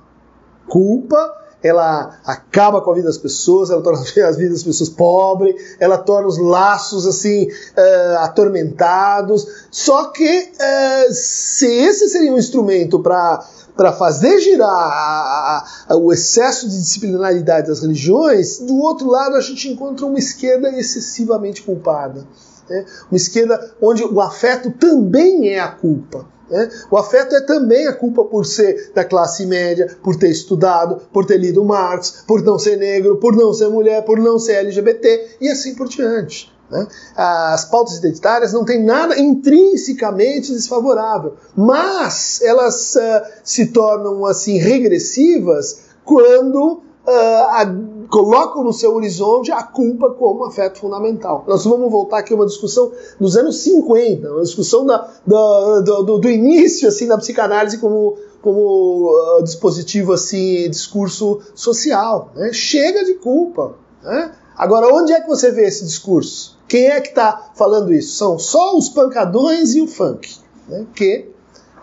Culpa 0.68 1.38
ela 1.62 2.20
acaba 2.24 2.82
com 2.82 2.92
a 2.92 2.94
vida 2.94 3.08
das 3.08 3.18
pessoas, 3.18 3.70
ela 3.70 3.82
torna 3.82 4.00
as 4.28 4.38
vidas 4.38 4.54
das 4.54 4.64
pessoas 4.64 4.90
pobres, 4.90 5.56
ela 5.80 5.98
torna 5.98 6.28
os 6.28 6.38
laços 6.38 7.06
assim 7.06 7.46
uh, 7.46 8.18
atormentados. 8.20 9.48
Só 9.72 10.06
que 10.06 10.52
uh, 10.54 11.14
se 11.14 11.68
esse 11.68 12.10
seria 12.10 12.32
um 12.32 12.38
instrumento 12.38 13.00
para 13.00 13.44
para 13.78 13.94
fazer 13.94 14.40
girar 14.40 14.68
a, 14.68 15.66
a, 15.88 15.96
o 15.96 16.12
excesso 16.12 16.68
de 16.68 16.78
disciplinaridade 16.78 17.68
das 17.68 17.82
religiões, 17.82 18.58
do 18.60 18.78
outro 18.80 19.08
lado 19.08 19.36
a 19.36 19.42
gente 19.42 19.70
encontra 19.70 20.06
uma 20.06 20.18
esquerda 20.18 20.70
excessivamente 20.78 21.62
culpada. 21.62 22.28
Né? 22.68 22.86
Uma 23.10 23.18
esquerda 23.18 23.76
onde 23.82 24.04
o 24.04 24.20
afeto 24.20 24.72
também 24.72 25.50
é 25.50 25.60
a 25.60 25.70
culpa. 25.70 26.26
Né? 26.50 26.70
O 26.90 26.98
afeto 26.98 27.36
é 27.36 27.42
também 27.42 27.88
a 27.88 27.94
culpa 27.94 28.26
por 28.26 28.46
ser 28.46 28.92
da 28.94 29.06
classe 29.06 29.46
média, 29.46 29.96
por 30.02 30.16
ter 30.16 30.30
estudado, 30.30 31.02
por 31.14 31.26
ter 31.26 31.38
lido 31.38 31.64
Marx, 31.64 32.24
por 32.26 32.42
não 32.42 32.58
ser 32.58 32.78
negro, 32.78 33.18
por 33.18 33.36
não 33.36 33.54
ser 33.54 33.70
mulher, 33.70 34.04
por 34.04 34.18
não 34.18 34.40
ser 34.40 34.54
LGBT 34.54 35.38
e 35.40 35.50
assim 35.50 35.76
por 35.76 35.88
diante. 35.88 36.57
Né? 36.70 36.88
As 37.16 37.66
pautas 37.66 37.98
identitárias 37.98 38.54
não 38.54 38.66
têm 38.66 38.84
nada 38.84 39.20
intrinsecamente 39.20 40.52
desfavorável, 40.52 41.36
mas 41.56 42.42
elas 42.42 42.96
uh, 42.96 43.26
se 43.44 43.68
tornam 43.68 44.26
assim 44.26 44.58
regressivas 44.58 45.88
quando 46.04 46.82
uh, 47.08 47.10
a, 47.10 47.66
colocam 48.10 48.64
no 48.64 48.74
seu 48.74 48.94
horizonte 48.94 49.52
a 49.52 49.64
culpa 49.64 50.10
como 50.12 50.46
afeto 50.46 50.80
fundamental. 50.80 51.46
Nós 51.48 51.64
vamos 51.64 51.90
voltar 51.90 52.20
aqui 52.20 52.34
a 52.34 52.36
uma 52.36 52.46
discussão 52.46 52.92
dos 53.20 53.38
anos 53.38 53.60
50, 53.60 54.30
uma 54.30 54.44
discussão 54.44 54.86
da, 54.86 55.10
da, 55.26 55.80
do, 55.82 56.18
do, 56.18 56.30
início 56.30 56.88
assim 56.88 57.08
da 57.08 57.18
psicanálise 57.18 57.78
como, 57.78 58.18
como 58.42 59.10
uh, 59.10 59.44
dispositivo 59.44 60.14
assim, 60.14 60.70
discurso 60.70 61.42
social. 61.56 62.32
Né? 62.36 62.52
Chega 62.52 63.06
de 63.06 63.16
culpa. 63.16 63.76
Né? 64.04 64.32
Agora, 64.58 64.94
onde 64.94 65.14
é 65.14 65.22
que 65.22 65.28
você 65.28 65.52
vê 65.52 65.66
esse 65.66 65.86
discurso? 65.86 66.57
Quem 66.68 66.88
é 66.88 67.00
que 67.00 67.10
está 67.10 67.52
falando 67.56 67.94
isso? 67.94 68.18
São 68.18 68.38
só 68.38 68.78
os 68.78 68.90
pancadões 68.90 69.74
e 69.74 69.82
o 69.82 69.88
funk, 69.88 70.36
né? 70.68 70.86
que, 70.94 71.30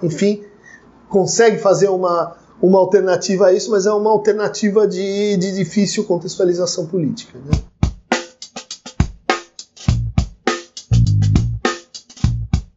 enfim, 0.03 0.45
consegue 1.09 1.57
fazer 1.59 1.89
uma, 1.89 2.37
uma 2.61 2.79
alternativa 2.79 3.47
a 3.47 3.53
isso, 3.53 3.71
mas 3.71 3.87
é 3.87 3.93
uma 3.93 4.11
alternativa 4.11 4.87
de, 4.87 5.39
de 5.39 5.53
difícil 5.53 6.05
contextualização 6.05 6.87
política. 6.87 7.39
Né? 7.39 7.59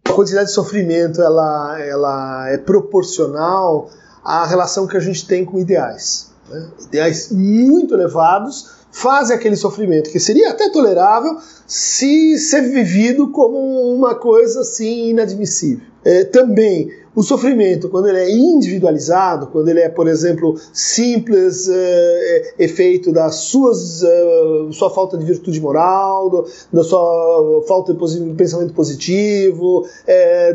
A 0.06 0.13
quantidade 0.13 0.48
de 0.48 0.54
sofrimento 0.54 1.22
ela, 1.22 1.78
ela 1.82 2.50
é 2.50 2.58
proporcional 2.58 3.89
à 4.24 4.46
relação 4.46 4.88
que 4.88 4.96
a 4.96 5.02
gente 5.02 5.28
tem 5.28 5.43
com 5.43 5.60
ideais. 5.60 6.32
Né? 6.50 6.70
Ideais 6.86 7.34
muito 7.34 7.93
elevados 7.93 8.77
fazem 8.97 9.36
aquele 9.36 9.55
sofrimento 9.55 10.10
que 10.10 10.19
seria 10.19 10.49
até 10.49 10.69
tolerável 10.69 11.38
se 11.67 12.36
ser 12.39 12.62
vivido 12.62 13.29
como 13.29 13.57
uma 13.93 14.15
coisa 14.15 14.62
assim 14.62 15.10
inadmissível. 15.10 15.86
É, 16.03 16.23
também 16.23 16.91
o 17.17 17.23
sofrimento, 17.23 17.89
quando 17.89 18.10
ele 18.10 18.19
é 18.19 18.30
individualizado, 18.30 19.47
quando 19.47 19.69
ele 19.69 19.80
é, 19.80 19.89
por 19.89 20.08
exemplo, 20.08 20.56
simples 20.71 21.67
é, 21.67 22.53
efeito 22.60 23.12
da 23.12 23.32
suas, 23.32 24.03
é, 24.03 24.67
sua 24.71 24.91
falta 24.91 25.17
de 25.17 25.25
virtude 25.25 25.60
moral, 25.60 26.30
do, 26.30 26.45
da 26.71 26.84
sua 26.84 27.63
falta 27.67 27.91
de 27.91 28.34
pensamento 28.36 28.71
positivo, 28.71 29.84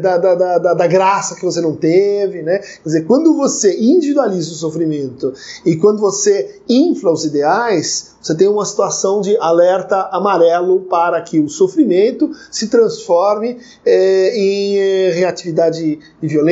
da, 0.00 0.18
da, 0.18 0.34
da, 0.58 0.74
da, 0.74 0.86
graça 0.86 1.34
que 1.34 1.44
você 1.44 1.60
não 1.60 1.74
teve, 1.74 2.42
né? 2.42 2.58
Quer 2.58 2.82
dizer, 2.84 3.06
quando 3.06 3.34
você 3.36 3.76
individualiza 3.80 4.52
o 4.52 4.54
sofrimento 4.54 5.32
e 5.66 5.74
quando 5.74 5.98
você 5.98 6.60
infla 6.68 7.10
os 7.10 7.24
ideais, 7.24 8.12
você 8.22 8.36
tem 8.36 8.46
uma 8.46 8.64
situação 8.64 9.20
de 9.20 9.36
alerta 9.38 10.08
amarelo 10.12 10.82
para 10.82 11.20
que 11.22 11.40
o 11.40 11.48
sofrimento 11.48 12.30
se 12.52 12.68
transforme 12.68 13.58
em 13.84 14.76
reatividade 15.10 15.98
e 16.22 16.26
violência, 16.28 16.51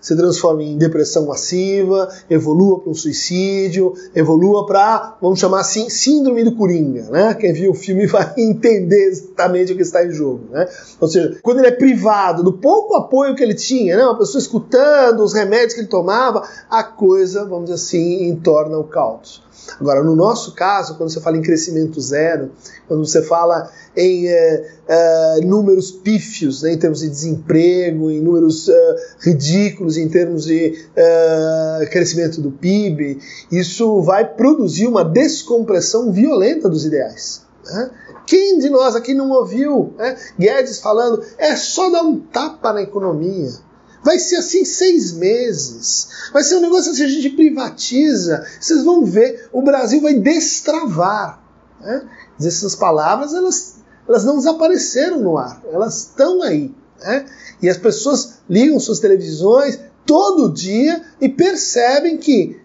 se 0.00 0.16
transforme 0.16 0.64
em 0.64 0.78
depressão 0.78 1.26
massiva, 1.26 2.08
evolua 2.28 2.80
para 2.80 2.90
um 2.90 2.94
suicídio, 2.94 3.94
evolua 4.14 4.66
para, 4.66 5.16
vamos 5.20 5.38
chamar 5.38 5.60
assim, 5.60 5.88
síndrome 5.88 6.44
do 6.44 6.54
Coringa. 6.54 7.04
Né? 7.10 7.34
Quem 7.34 7.52
viu 7.52 7.72
o 7.72 7.74
filme 7.74 8.06
vai 8.06 8.32
entender 8.36 9.08
exatamente 9.08 9.72
o 9.72 9.76
que 9.76 9.82
está 9.82 10.04
em 10.04 10.10
jogo. 10.10 10.48
Né? 10.50 10.68
Ou 11.00 11.08
seja, 11.08 11.38
quando 11.42 11.58
ele 11.58 11.68
é 11.68 11.72
privado 11.72 12.42
do 12.42 12.52
pouco 12.52 12.94
apoio 12.96 13.34
que 13.34 13.42
ele 13.42 13.54
tinha, 13.54 13.96
né? 13.96 14.04
uma 14.04 14.18
pessoa 14.18 14.40
escutando 14.40 15.22
os 15.22 15.32
remédios 15.32 15.74
que 15.74 15.80
ele 15.80 15.88
tomava, 15.88 16.42
a 16.70 16.82
coisa, 16.82 17.44
vamos 17.44 17.64
dizer 17.64 17.74
assim, 17.74 18.28
entorna 18.28 18.78
o 18.78 18.84
caos. 18.84 19.46
Agora, 19.80 20.02
no 20.02 20.14
nosso 20.14 20.54
caso, 20.54 20.96
quando 20.96 21.10
você 21.10 21.20
fala 21.20 21.36
em 21.36 21.42
crescimento 21.42 22.00
zero, 22.00 22.50
quando 22.86 23.04
você 23.04 23.20
fala 23.22 23.70
em 23.96 24.28
é, 24.28 24.75
é, 24.88 25.40
números 25.42 25.90
pífios, 25.90 26.62
né, 26.62 26.72
em 26.72 26.78
termos 26.78 27.00
de 27.00 27.08
desemprego, 27.08 28.10
em 28.10 28.20
números 28.20 28.68
é, 28.68 28.96
ridículos, 29.20 29.96
em 29.96 30.08
termos 30.08 30.44
de 30.44 30.86
crescimento 31.90 32.40
do 32.40 32.50
PIB, 32.50 33.18
isso 33.50 34.00
vai 34.02 34.24
produzir 34.24 34.86
uma 34.86 35.04
descompressão 35.04 36.12
violenta 36.12 36.68
dos 36.68 36.84
ideais. 36.84 37.42
Né? 37.64 37.90
Quem 38.26 38.58
de 38.58 38.68
nós 38.68 38.96
aqui 38.96 39.14
não 39.14 39.30
ouviu 39.30 39.94
né, 39.96 40.16
Guedes 40.38 40.80
falando 40.80 41.22
é 41.38 41.54
só 41.56 41.90
dar 41.90 42.02
um 42.02 42.18
tapa 42.18 42.72
na 42.72 42.82
economia? 42.82 43.50
Vai 44.04 44.18
ser 44.20 44.36
assim 44.36 44.64
seis 44.64 45.12
meses. 45.12 46.08
Vai 46.32 46.44
ser 46.44 46.56
um 46.56 46.60
negócio 46.60 46.92
assim, 46.92 47.02
a 47.02 47.08
gente 47.08 47.30
privatiza. 47.30 48.46
Vocês 48.60 48.84
vão 48.84 49.04
ver, 49.04 49.48
o 49.52 49.62
Brasil 49.62 50.00
vai 50.00 50.14
destravar. 50.14 51.42
Né? 51.80 52.08
Essas 52.40 52.76
palavras, 52.76 53.34
elas 53.34 53.75
elas 54.08 54.24
não 54.24 54.36
desapareceram 54.36 55.20
no 55.20 55.36
ar, 55.36 55.62
elas 55.70 55.98
estão 55.98 56.42
aí. 56.42 56.72
Né? 57.00 57.26
E 57.62 57.68
as 57.68 57.76
pessoas 57.76 58.38
ligam 58.48 58.78
suas 58.78 59.00
televisões 59.00 59.78
todo 60.04 60.52
dia 60.52 61.02
e 61.20 61.28
percebem 61.28 62.16
que 62.16 62.60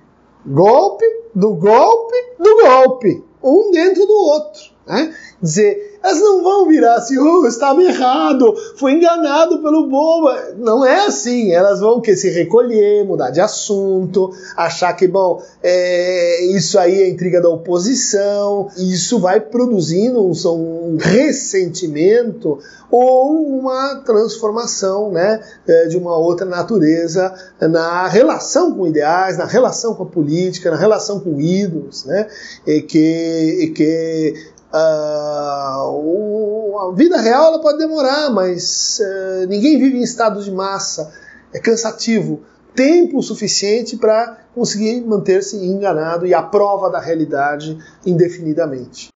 golpe 0.45 1.05
do 1.33 1.53
golpe 1.55 2.15
do 2.39 2.61
golpe, 2.61 3.23
um 3.43 3.71
dentro 3.71 4.05
do 4.05 4.13
outro. 4.13 4.61
Né? 4.87 5.13
Dizer, 5.41 5.91
elas 6.03 6.19
não 6.19 6.43
vão 6.43 6.67
virar 6.67 6.95
assim, 6.95 7.17
oh, 7.17 7.45
estava 7.45 7.81
errado, 7.83 8.55
fui 8.75 8.93
enganado 8.93 9.61
pelo 9.61 9.87
bobo. 9.87 10.29
Não 10.57 10.85
é 10.85 11.05
assim. 11.05 11.51
Elas 11.51 11.79
vão 11.79 12.01
que 12.01 12.15
se 12.15 12.29
recolher, 12.29 13.05
mudar 13.05 13.29
de 13.29 13.39
assunto, 13.39 14.31
achar 14.57 14.93
que, 14.93 15.07
bom, 15.07 15.41
é, 15.61 16.45
isso 16.55 16.79
aí 16.79 17.01
é 17.01 17.09
intriga 17.09 17.39
da 17.39 17.49
oposição, 17.49 18.69
isso 18.77 19.19
vai 19.19 19.39
produzindo 19.39 20.21
um, 20.21 20.33
um 20.51 20.97
ressentimento 20.97 22.59
ou 22.91 23.59
uma 23.59 23.95
transformação 24.05 25.11
né, 25.11 25.39
é, 25.65 25.87
de 25.87 25.97
uma 25.97 26.17
outra 26.17 26.45
natureza 26.45 27.33
na 27.61 28.07
relação 28.07 28.75
com 28.75 28.85
ideais, 28.85 29.37
na 29.37 29.45
relação 29.45 29.95
com 29.95 30.03
a 30.03 30.05
política, 30.07 30.69
na 30.69 30.75
relação 30.75 31.19
com 31.19 31.39
ídolos, 31.39 32.03
né, 32.03 32.27
e 32.67 32.81
que, 32.81 33.57
e 33.61 33.67
que 33.69 34.50
Uh, 34.73 36.77
a 36.77 36.93
vida 36.95 37.19
real 37.19 37.47
ela 37.47 37.61
pode 37.61 37.77
demorar, 37.77 38.29
mas 38.29 38.99
uh, 38.99 39.47
ninguém 39.47 39.77
vive 39.77 39.97
em 39.97 40.03
estado 40.03 40.41
de 40.41 40.51
massa. 40.51 41.11
É 41.53 41.59
cansativo. 41.59 42.41
Tempo 42.73 43.21
suficiente 43.21 43.97
para 43.97 44.45
conseguir 44.55 45.01
manter-se 45.01 45.57
enganado 45.57 46.25
e 46.25 46.33
à 46.33 46.41
prova 46.41 46.89
da 46.89 47.01
realidade 47.01 47.77
indefinidamente. 48.05 49.09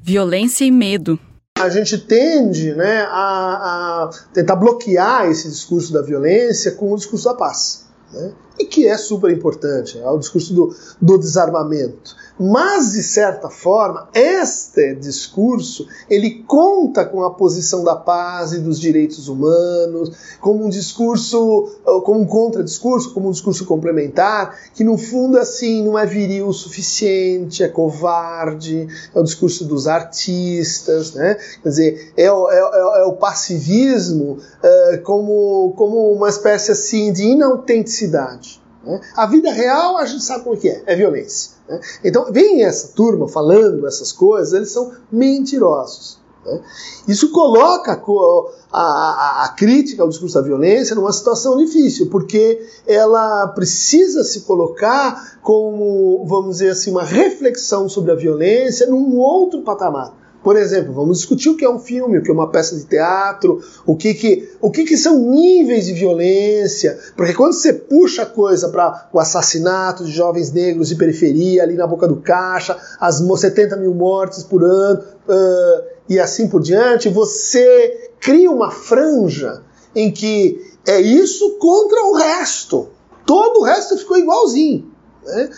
Violência 0.00 0.64
e 0.64 0.70
medo. 0.70 1.18
A 1.58 1.68
gente 1.68 1.98
tende 1.98 2.72
né, 2.74 3.02
a, 3.02 4.04
a 4.04 4.10
tentar 4.32 4.56
bloquear 4.56 5.28
esse 5.28 5.48
discurso 5.48 5.92
da 5.92 6.02
violência 6.02 6.72
com 6.72 6.92
o 6.92 6.96
discurso 6.96 7.24
da 7.24 7.34
paz. 7.34 7.86
Né? 8.12 8.32
E 8.58 8.64
que 8.64 8.86
é 8.86 8.96
super 8.96 9.30
importante, 9.30 9.98
é 9.98 10.08
o 10.08 10.18
discurso 10.18 10.54
do, 10.54 10.74
do 11.00 11.18
desarmamento. 11.18 12.16
Mas, 12.38 12.92
de 12.92 13.02
certa 13.02 13.48
forma, 13.48 14.08
este 14.14 14.94
discurso 14.94 15.86
ele 16.08 16.42
conta 16.46 17.04
com 17.04 17.22
a 17.22 17.30
posição 17.30 17.84
da 17.84 17.94
paz 17.94 18.52
e 18.52 18.58
dos 18.58 18.80
direitos 18.80 19.28
humanos, 19.28 20.36
como 20.40 20.64
um 20.64 20.68
discurso, 20.68 21.70
como 22.04 22.20
um 22.20 22.26
contradiscurso, 22.26 23.12
como 23.12 23.28
um 23.28 23.32
discurso 23.32 23.64
complementar, 23.64 24.58
que 24.74 24.82
no 24.82 24.96
fundo 24.96 25.38
assim 25.38 25.84
não 25.84 25.98
é 25.98 26.06
viril 26.06 26.48
o 26.48 26.52
suficiente, 26.52 27.62
é 27.62 27.68
covarde, 27.68 28.88
é 29.14 29.20
o 29.20 29.22
discurso 29.22 29.64
dos 29.64 29.86
artistas, 29.86 31.12
né? 31.12 31.36
Quer 31.62 31.68
dizer, 31.68 32.12
é 32.16 32.32
o, 32.32 32.50
é, 32.50 32.56
é, 32.56 33.02
é 33.02 33.04
o 33.04 33.12
passivismo 33.12 34.38
é, 34.62 34.96
como, 34.98 35.74
como 35.76 36.12
uma 36.12 36.28
espécie 36.28 36.72
assim 36.72 37.12
de 37.12 37.22
inautenticidade. 37.22 38.51
Né? 38.84 39.00
A 39.16 39.26
vida 39.26 39.50
real 39.52 39.96
a 39.96 40.04
gente 40.04 40.24
sabe 40.24 40.44
como 40.44 40.56
é 40.56 40.58
que 40.58 40.68
é, 40.68 40.82
é 40.86 40.96
violência. 40.96 41.52
Né? 41.68 41.80
Então, 42.04 42.32
vem 42.32 42.64
essa 42.64 42.88
turma 42.88 43.28
falando 43.28 43.86
essas 43.86 44.12
coisas, 44.12 44.52
eles 44.52 44.70
são 44.70 44.92
mentirosos. 45.10 46.20
Né? 46.44 46.60
Isso 47.06 47.30
coloca 47.30 47.92
a, 47.92 48.80
a, 48.80 49.44
a, 49.44 49.48
crítica 49.50 50.02
ao 50.02 50.08
discurso 50.08 50.34
da 50.34 50.40
violência 50.40 50.94
numa 50.96 51.12
situação 51.12 51.56
difícil, 51.56 52.08
porque 52.10 52.64
ela 52.86 53.48
precisa 53.48 54.24
se 54.24 54.40
colocar 54.40 55.38
como, 55.42 56.24
vamos 56.26 56.58
dizer 56.58 56.70
assim, 56.70 56.90
uma 56.90 57.04
reflexão 57.04 57.88
sobre 57.88 58.12
a 58.12 58.16
violência 58.16 58.86
num 58.86 59.16
outro 59.18 59.62
patamar. 59.62 60.21
Por 60.42 60.56
exemplo, 60.56 60.92
vamos 60.92 61.18
discutir 61.18 61.50
o 61.50 61.56
que 61.56 61.64
é 61.64 61.70
um 61.70 61.78
filme, 61.78 62.18
o 62.18 62.22
que 62.22 62.30
é 62.30 62.34
uma 62.34 62.50
peça 62.50 62.74
de 62.76 62.84
teatro, 62.84 63.62
o 63.86 63.94
que, 63.96 64.12
que, 64.12 64.50
o 64.60 64.70
que, 64.70 64.84
que 64.84 64.96
são 64.96 65.18
níveis 65.18 65.86
de 65.86 65.92
violência, 65.92 66.98
porque 67.16 67.32
quando 67.32 67.52
você 67.52 67.72
puxa 67.72 68.22
a 68.22 68.26
coisa 68.26 68.68
para 68.68 69.08
o 69.12 69.20
assassinato 69.20 70.04
de 70.04 70.10
jovens 70.10 70.50
negros 70.50 70.88
de 70.88 70.96
periferia, 70.96 71.62
ali 71.62 71.74
na 71.74 71.86
boca 71.86 72.08
do 72.08 72.16
caixa, 72.16 72.76
as 72.98 73.16
70 73.16 73.76
mil 73.76 73.94
mortes 73.94 74.42
por 74.42 74.64
ano 74.64 75.00
uh, 75.28 75.84
e 76.08 76.18
assim 76.18 76.48
por 76.48 76.60
diante, 76.60 77.08
você 77.08 78.10
cria 78.18 78.50
uma 78.50 78.70
franja 78.70 79.62
em 79.94 80.10
que 80.10 80.60
é 80.86 81.00
isso 81.00 81.56
contra 81.58 82.04
o 82.06 82.14
resto. 82.14 82.88
Todo 83.24 83.60
o 83.60 83.62
resto 83.62 83.96
ficou 83.96 84.18
igualzinho. 84.18 84.90
Né? 85.24 85.50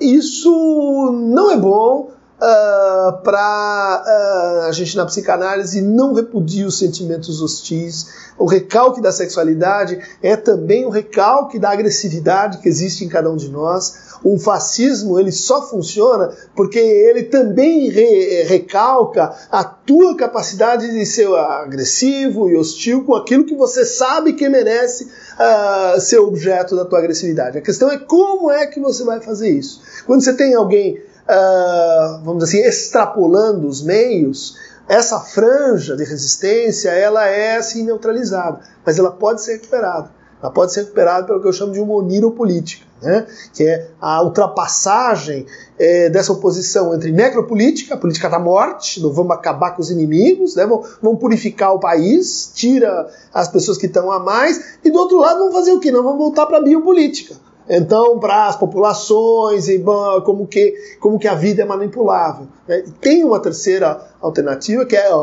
Isso 0.00 1.12
não 1.12 1.50
é 1.50 1.56
bom 1.58 2.10
uh, 2.40 2.44
ah, 2.44 3.20
para 3.22 4.04
uh, 4.06 4.64
ah, 4.64 4.66
a 4.68 4.72
gente 4.72 4.96
na 4.96 5.04
psicanálise 5.04 5.80
não 5.82 6.14
repudia 6.14 6.66
os 6.66 6.78
sentimentos 6.78 7.42
hostis. 7.42 8.30
O 8.38 8.46
recalque 8.46 9.02
da 9.02 9.12
sexualidade 9.12 10.00
é 10.22 10.34
também 10.34 10.86
o 10.86 10.90
recalque 10.90 11.58
da 11.58 11.70
agressividade 11.70 12.58
que 12.58 12.68
existe 12.68 13.04
em 13.04 13.08
cada 13.08 13.30
um 13.30 13.36
de 13.36 13.50
nós. 13.50 14.10
O 14.22 14.38
fascismo 14.38 15.18
ele 15.18 15.32
só 15.32 15.62
funciona 15.68 16.30
porque 16.54 16.78
ele 16.78 17.24
também 17.24 17.88
re 17.88 18.42
recalca 18.44 19.34
a 19.50 19.64
tua 19.64 20.16
capacidade 20.16 20.90
de 20.90 21.06
ser 21.06 21.26
agressivo 21.34 22.48
e 22.48 22.56
hostil 22.56 23.04
com 23.04 23.14
aquilo 23.14 23.44
que 23.44 23.54
você 23.54 23.84
sabe 23.84 24.34
que 24.34 24.48
merece 24.48 25.04
uh, 25.04 26.00
ser 26.00 26.18
objeto 26.18 26.76
da 26.76 26.84
tua 26.84 26.98
agressividade. 26.98 27.58
A 27.58 27.62
questão 27.62 27.90
é 27.90 27.98
como 27.98 28.50
é 28.50 28.66
que 28.66 28.80
você 28.80 29.04
vai 29.04 29.20
fazer 29.20 29.50
isso. 29.50 29.80
Quando 30.06 30.22
você 30.22 30.34
tem 30.34 30.54
alguém 30.54 31.02
uh, 31.28 32.24
vamos 32.24 32.44
dizer 32.44 32.58
assim, 32.58 32.68
extrapolando 32.68 33.66
os 33.66 33.82
meios, 33.82 34.56
essa 34.88 35.20
franja 35.20 35.96
de 35.96 36.04
resistência 36.04 36.90
ela 36.90 37.26
é 37.26 37.56
assim 37.56 37.84
neutralizada, 37.84 38.60
mas 38.84 38.98
ela 38.98 39.12
pode 39.12 39.42
ser 39.42 39.52
recuperada. 39.52 40.10
Ela 40.42 40.50
pode 40.50 40.72
ser 40.72 40.80
recuperada 40.80 41.26
pelo 41.26 41.40
que 41.40 41.46
eu 41.46 41.52
chamo 41.52 41.72
de 41.72 41.80
uma 41.80 41.94
oniro-política, 41.94 42.86
né? 43.00 43.26
que 43.52 43.62
é 43.62 43.88
a 44.00 44.22
ultrapassagem 44.22 45.46
é, 45.78 46.08
dessa 46.08 46.32
oposição 46.32 46.94
entre 46.94 47.12
necropolítica, 47.12 47.94
a 47.94 47.96
política 47.98 48.28
da 48.28 48.38
morte, 48.38 49.00
do 49.00 49.12
vamos 49.12 49.32
acabar 49.32 49.76
com 49.76 49.82
os 49.82 49.90
inimigos, 49.90 50.56
né? 50.56 50.66
vamos, 50.66 50.88
vamos 51.00 51.20
purificar 51.20 51.74
o 51.74 51.78
país, 51.78 52.50
tira 52.54 53.08
as 53.32 53.48
pessoas 53.48 53.76
que 53.76 53.86
estão 53.86 54.10
a 54.10 54.18
mais, 54.18 54.78
e 54.82 54.90
do 54.90 54.98
outro 54.98 55.18
lado 55.18 55.38
vamos 55.38 55.54
fazer 55.54 55.72
o 55.72 55.78
quê? 55.78 55.90
Não 55.90 56.02
vamos 56.02 56.18
voltar 56.18 56.46
para 56.46 56.56
a 56.56 56.62
biopolítica 56.62 57.36
então 57.68 58.18
para 58.18 58.48
as 58.48 58.56
populações 58.56 59.68
e 59.68 59.82
como 60.24 60.46
que, 60.46 60.74
como 60.98 61.18
que 61.18 61.28
a 61.28 61.34
vida 61.34 61.62
é 61.62 61.64
manipulável. 61.64 62.46
Né? 62.66 62.84
Tem 63.00 63.22
uma 63.24 63.40
terceira 63.40 64.08
alternativa 64.20 64.84
que 64.84 64.96
é 64.96 65.08
a 65.08 65.16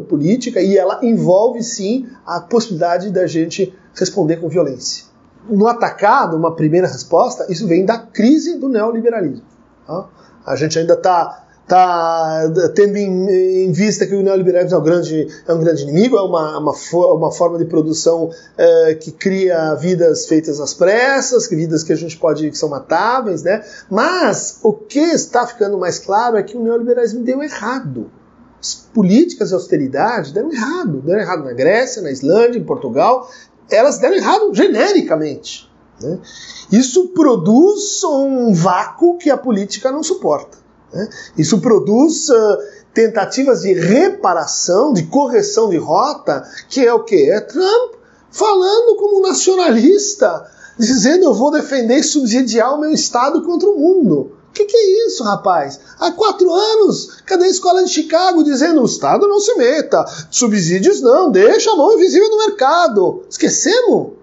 política 0.00 0.60
e 0.60 0.76
ela 0.76 1.00
envolve 1.02 1.62
sim 1.62 2.06
a 2.26 2.40
possibilidade 2.40 3.10
da 3.10 3.26
gente 3.26 3.74
responder 3.94 4.36
com 4.36 4.48
violência. 4.48 5.04
No 5.48 5.68
atacado, 5.68 6.36
uma 6.36 6.54
primeira 6.54 6.86
resposta, 6.86 7.46
isso 7.50 7.66
vem 7.66 7.84
da 7.84 7.98
crise 7.98 8.58
do 8.58 8.68
neoliberalismo. 8.68 9.44
Tá? 9.86 10.08
A 10.44 10.56
gente 10.56 10.78
ainda 10.78 10.94
está 10.94 11.45
está 11.66 12.48
tendo 12.76 12.96
em, 12.96 13.66
em, 13.66 13.72
vista 13.72 14.06
que 14.06 14.14
o 14.14 14.22
neoliberalismo 14.22 14.76
é 14.76 14.80
um 14.80 14.84
grande, 14.84 15.26
é 15.46 15.52
um 15.52 15.58
grande 15.58 15.82
inimigo, 15.82 16.16
é 16.16 16.22
uma, 16.22 16.58
uma, 16.58 16.72
uma 17.12 17.32
forma 17.32 17.58
de 17.58 17.64
produção 17.64 18.30
é, 18.56 18.94
que 18.94 19.10
cria 19.10 19.74
vidas 19.74 20.26
feitas 20.26 20.60
às 20.60 20.72
pressas, 20.72 21.48
vidas 21.48 21.82
que 21.82 21.92
a 21.92 21.96
gente 21.96 22.16
pode 22.16 22.48
que 22.50 22.56
são 22.56 22.68
matáveis, 22.68 23.42
né? 23.42 23.64
Mas 23.90 24.60
o 24.62 24.72
que 24.72 25.00
está 25.00 25.44
ficando 25.44 25.76
mais 25.76 25.98
claro 25.98 26.36
é 26.36 26.42
que 26.42 26.56
o 26.56 26.62
neoliberalismo 26.62 27.24
deu 27.24 27.42
errado. 27.42 28.12
As 28.60 28.74
políticas 28.94 29.48
de 29.48 29.54
austeridade 29.54 30.32
deram 30.32 30.52
errado, 30.52 31.02
deram 31.02 31.20
errado 31.20 31.44
na 31.44 31.52
Grécia, 31.52 32.00
na 32.00 32.12
Islândia, 32.12 32.58
em 32.58 32.64
Portugal, 32.64 33.28
elas 33.68 33.98
deram 33.98 34.14
errado 34.14 34.54
genericamente. 34.54 35.68
Né? 36.00 36.20
Isso 36.70 37.08
produz 37.08 38.04
um 38.04 38.54
vácuo 38.54 39.18
que 39.18 39.30
a 39.30 39.36
política 39.36 39.90
não 39.90 40.04
suporta. 40.04 40.65
Né? 40.92 41.08
Isso 41.36 41.60
produz 41.60 42.28
uh, 42.28 42.58
tentativas 42.94 43.62
de 43.62 43.72
reparação, 43.74 44.92
de 44.92 45.04
correção 45.04 45.68
de 45.68 45.76
rota, 45.76 46.42
que 46.68 46.84
é 46.84 46.92
o 46.92 47.04
que? 47.04 47.30
É 47.30 47.40
Trump 47.40 47.94
falando 48.30 48.96
como 48.96 49.22
nacionalista, 49.22 50.46
dizendo 50.78 51.24
eu 51.24 51.34
vou 51.34 51.50
defender 51.50 51.98
e 51.98 52.02
subsidiar 52.02 52.74
o 52.74 52.80
meu 52.80 52.90
Estado 52.90 53.42
contra 53.42 53.68
o 53.68 53.78
mundo. 53.78 54.32
O 54.48 54.52
que, 54.52 54.64
que, 54.64 54.76
é 54.76 55.06
isso, 55.06 55.22
rapaz? 55.22 55.78
Há 56.00 56.12
quatro 56.12 56.50
anos, 56.50 57.20
cadê 57.26 57.44
a 57.44 57.48
escola 57.48 57.84
de 57.84 57.90
Chicago 57.90 58.42
dizendo 58.42 58.80
o 58.80 58.86
Estado 58.86 59.28
não 59.28 59.38
se 59.38 59.54
meta, 59.56 60.04
subsídios 60.30 61.02
não, 61.02 61.30
deixa 61.30 61.70
a 61.70 61.76
mão 61.76 61.92
invisível 61.92 62.30
no 62.30 62.38
mercado. 62.38 63.22
Esquecemos? 63.28 64.15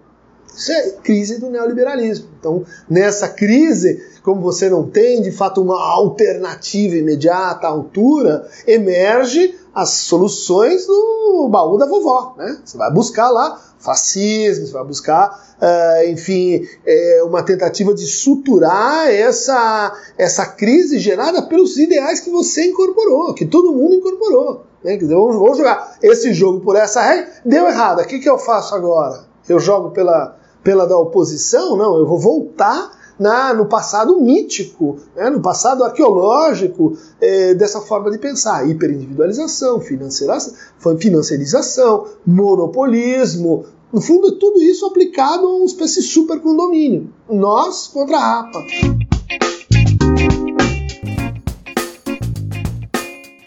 Isso 0.55 0.71
é 0.71 0.91
crise 1.03 1.39
do 1.39 1.49
neoliberalismo. 1.49 2.29
Então, 2.39 2.63
nessa 2.89 3.27
crise, 3.27 4.03
como 4.21 4.41
você 4.41 4.69
não 4.69 4.89
tem 4.89 5.21
de 5.21 5.31
fato 5.31 5.61
uma 5.61 5.79
alternativa 5.79 6.95
imediata 6.95 7.67
à 7.67 7.69
altura, 7.69 8.47
emerge 8.65 9.55
as 9.73 9.89
soluções 9.89 10.85
do 10.85 11.49
baú 11.49 11.77
da 11.77 11.85
vovó. 11.85 12.35
Né? 12.37 12.59
Você 12.63 12.77
vai 12.77 12.91
buscar 12.91 13.29
lá 13.29 13.59
fascismo, 13.79 14.65
você 14.65 14.71
vai 14.71 14.85
buscar, 14.85 15.55
uh, 15.59 16.09
enfim, 16.09 16.65
é, 16.85 17.21
uma 17.25 17.43
tentativa 17.43 17.93
de 17.93 18.05
suturar 18.05 19.11
essa, 19.11 19.93
essa 20.17 20.45
crise 20.45 20.99
gerada 20.99 21.41
pelos 21.41 21.75
ideais 21.77 22.21
que 22.21 22.29
você 22.29 22.67
incorporou, 22.67 23.33
que 23.33 23.45
todo 23.45 23.73
mundo 23.73 23.95
incorporou. 23.95 24.63
Né? 24.81 24.93
Quer 24.93 25.03
dizer, 25.03 25.15
vamos, 25.15 25.35
vamos 25.35 25.57
jogar 25.57 25.97
esse 26.01 26.33
jogo 26.33 26.61
por 26.61 26.77
essa 26.77 27.01
regra, 27.01 27.29
deu 27.43 27.67
errado, 27.67 27.99
o 27.99 28.07
que, 28.07 28.19
que 28.19 28.29
eu 28.29 28.37
faço 28.37 28.73
agora? 28.73 29.25
Eu 29.49 29.59
jogo 29.59 29.91
pela, 29.91 30.37
pela 30.63 30.87
da 30.87 30.97
oposição? 30.97 31.75
Não, 31.75 31.97
eu 31.97 32.05
vou 32.05 32.19
voltar 32.19 32.91
na, 33.19 33.53
no 33.53 33.67
passado 33.67 34.19
mítico, 34.19 34.97
né, 35.15 35.29
no 35.29 35.41
passado 35.41 35.83
arqueológico 35.83 36.97
é, 37.21 37.53
dessa 37.53 37.81
forma 37.81 38.09
de 38.09 38.17
pensar. 38.17 38.67
Hiperindividualização, 38.69 39.79
financiarização, 39.79 42.07
monopolismo, 42.25 43.65
no 43.93 44.01
fundo, 44.01 44.39
tudo 44.39 44.59
isso 44.59 44.87
aplicado 44.87 45.45
a 45.45 45.55
uma 45.55 45.65
espécie 45.65 46.01
de 46.01 46.07
supercondomínio. 46.07 47.13
Nós 47.29 47.87
contra 47.87 48.17
a 48.17 48.39
APA. 48.39 48.59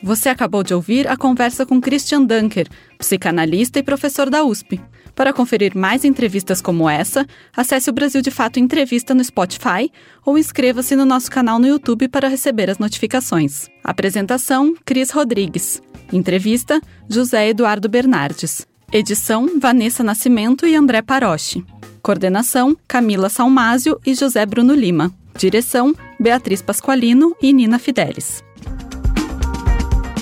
Você 0.05 0.29
acabou 0.29 0.63
de 0.63 0.73
ouvir 0.73 1.09
a 1.09 1.17
conversa 1.17 1.67
com 1.67 1.81
Christian 1.81 2.23
Dunker, 2.23 2.69
psicanalista 2.97 3.81
e 3.81 3.83
professor 3.83 4.31
da 4.31 4.45
USP. 4.45 4.81
Para 5.17 5.33
conferir 5.33 5.75
mais 5.75 6.05
entrevistas 6.05 6.61
como 6.61 6.89
essa, 6.91 7.27
acesse 7.57 7.89
o 7.89 7.93
Brasil 7.93 8.21
de 8.21 8.31
Fato 8.31 8.61
Entrevista 8.61 9.15
no 9.15 9.25
Spotify 9.25 9.91
ou 10.25 10.37
inscreva-se 10.37 10.95
no 10.95 11.07
nosso 11.07 11.31
canal 11.31 11.59
no 11.59 11.67
YouTube 11.67 12.07
para 12.07 12.29
receber 12.29 12.69
as 12.69 12.79
notificações. 12.79 13.67
Apresentação: 13.83 14.75
Cris 14.85 15.11
Rodrigues. 15.11 15.81
Entrevista: 16.13 16.83
José 17.09 17.49
Eduardo 17.49 17.89
Bernardes. 17.89 18.67
Edição: 18.93 19.59
Vanessa 19.59 20.05
Nascimento 20.05 20.67
e 20.67 20.77
André 20.77 21.01
Paroche. 21.01 21.65
Coordenação: 22.03 22.77
Camila 22.87 23.31
Salmásio 23.31 23.99
e 24.05 24.15
José 24.15 24.45
Bruno 24.45 24.75
Lima. 24.75 25.11
Direção: 25.35 25.95
Beatriz 26.21 26.61
Pasqualino 26.61 27.35
e 27.41 27.55
Nina 27.55 27.79
Fidelis. 27.79 28.45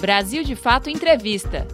Brasil 0.00 0.44
de 0.44 0.54
Fato 0.54 0.88
Entrevista. 0.88 1.66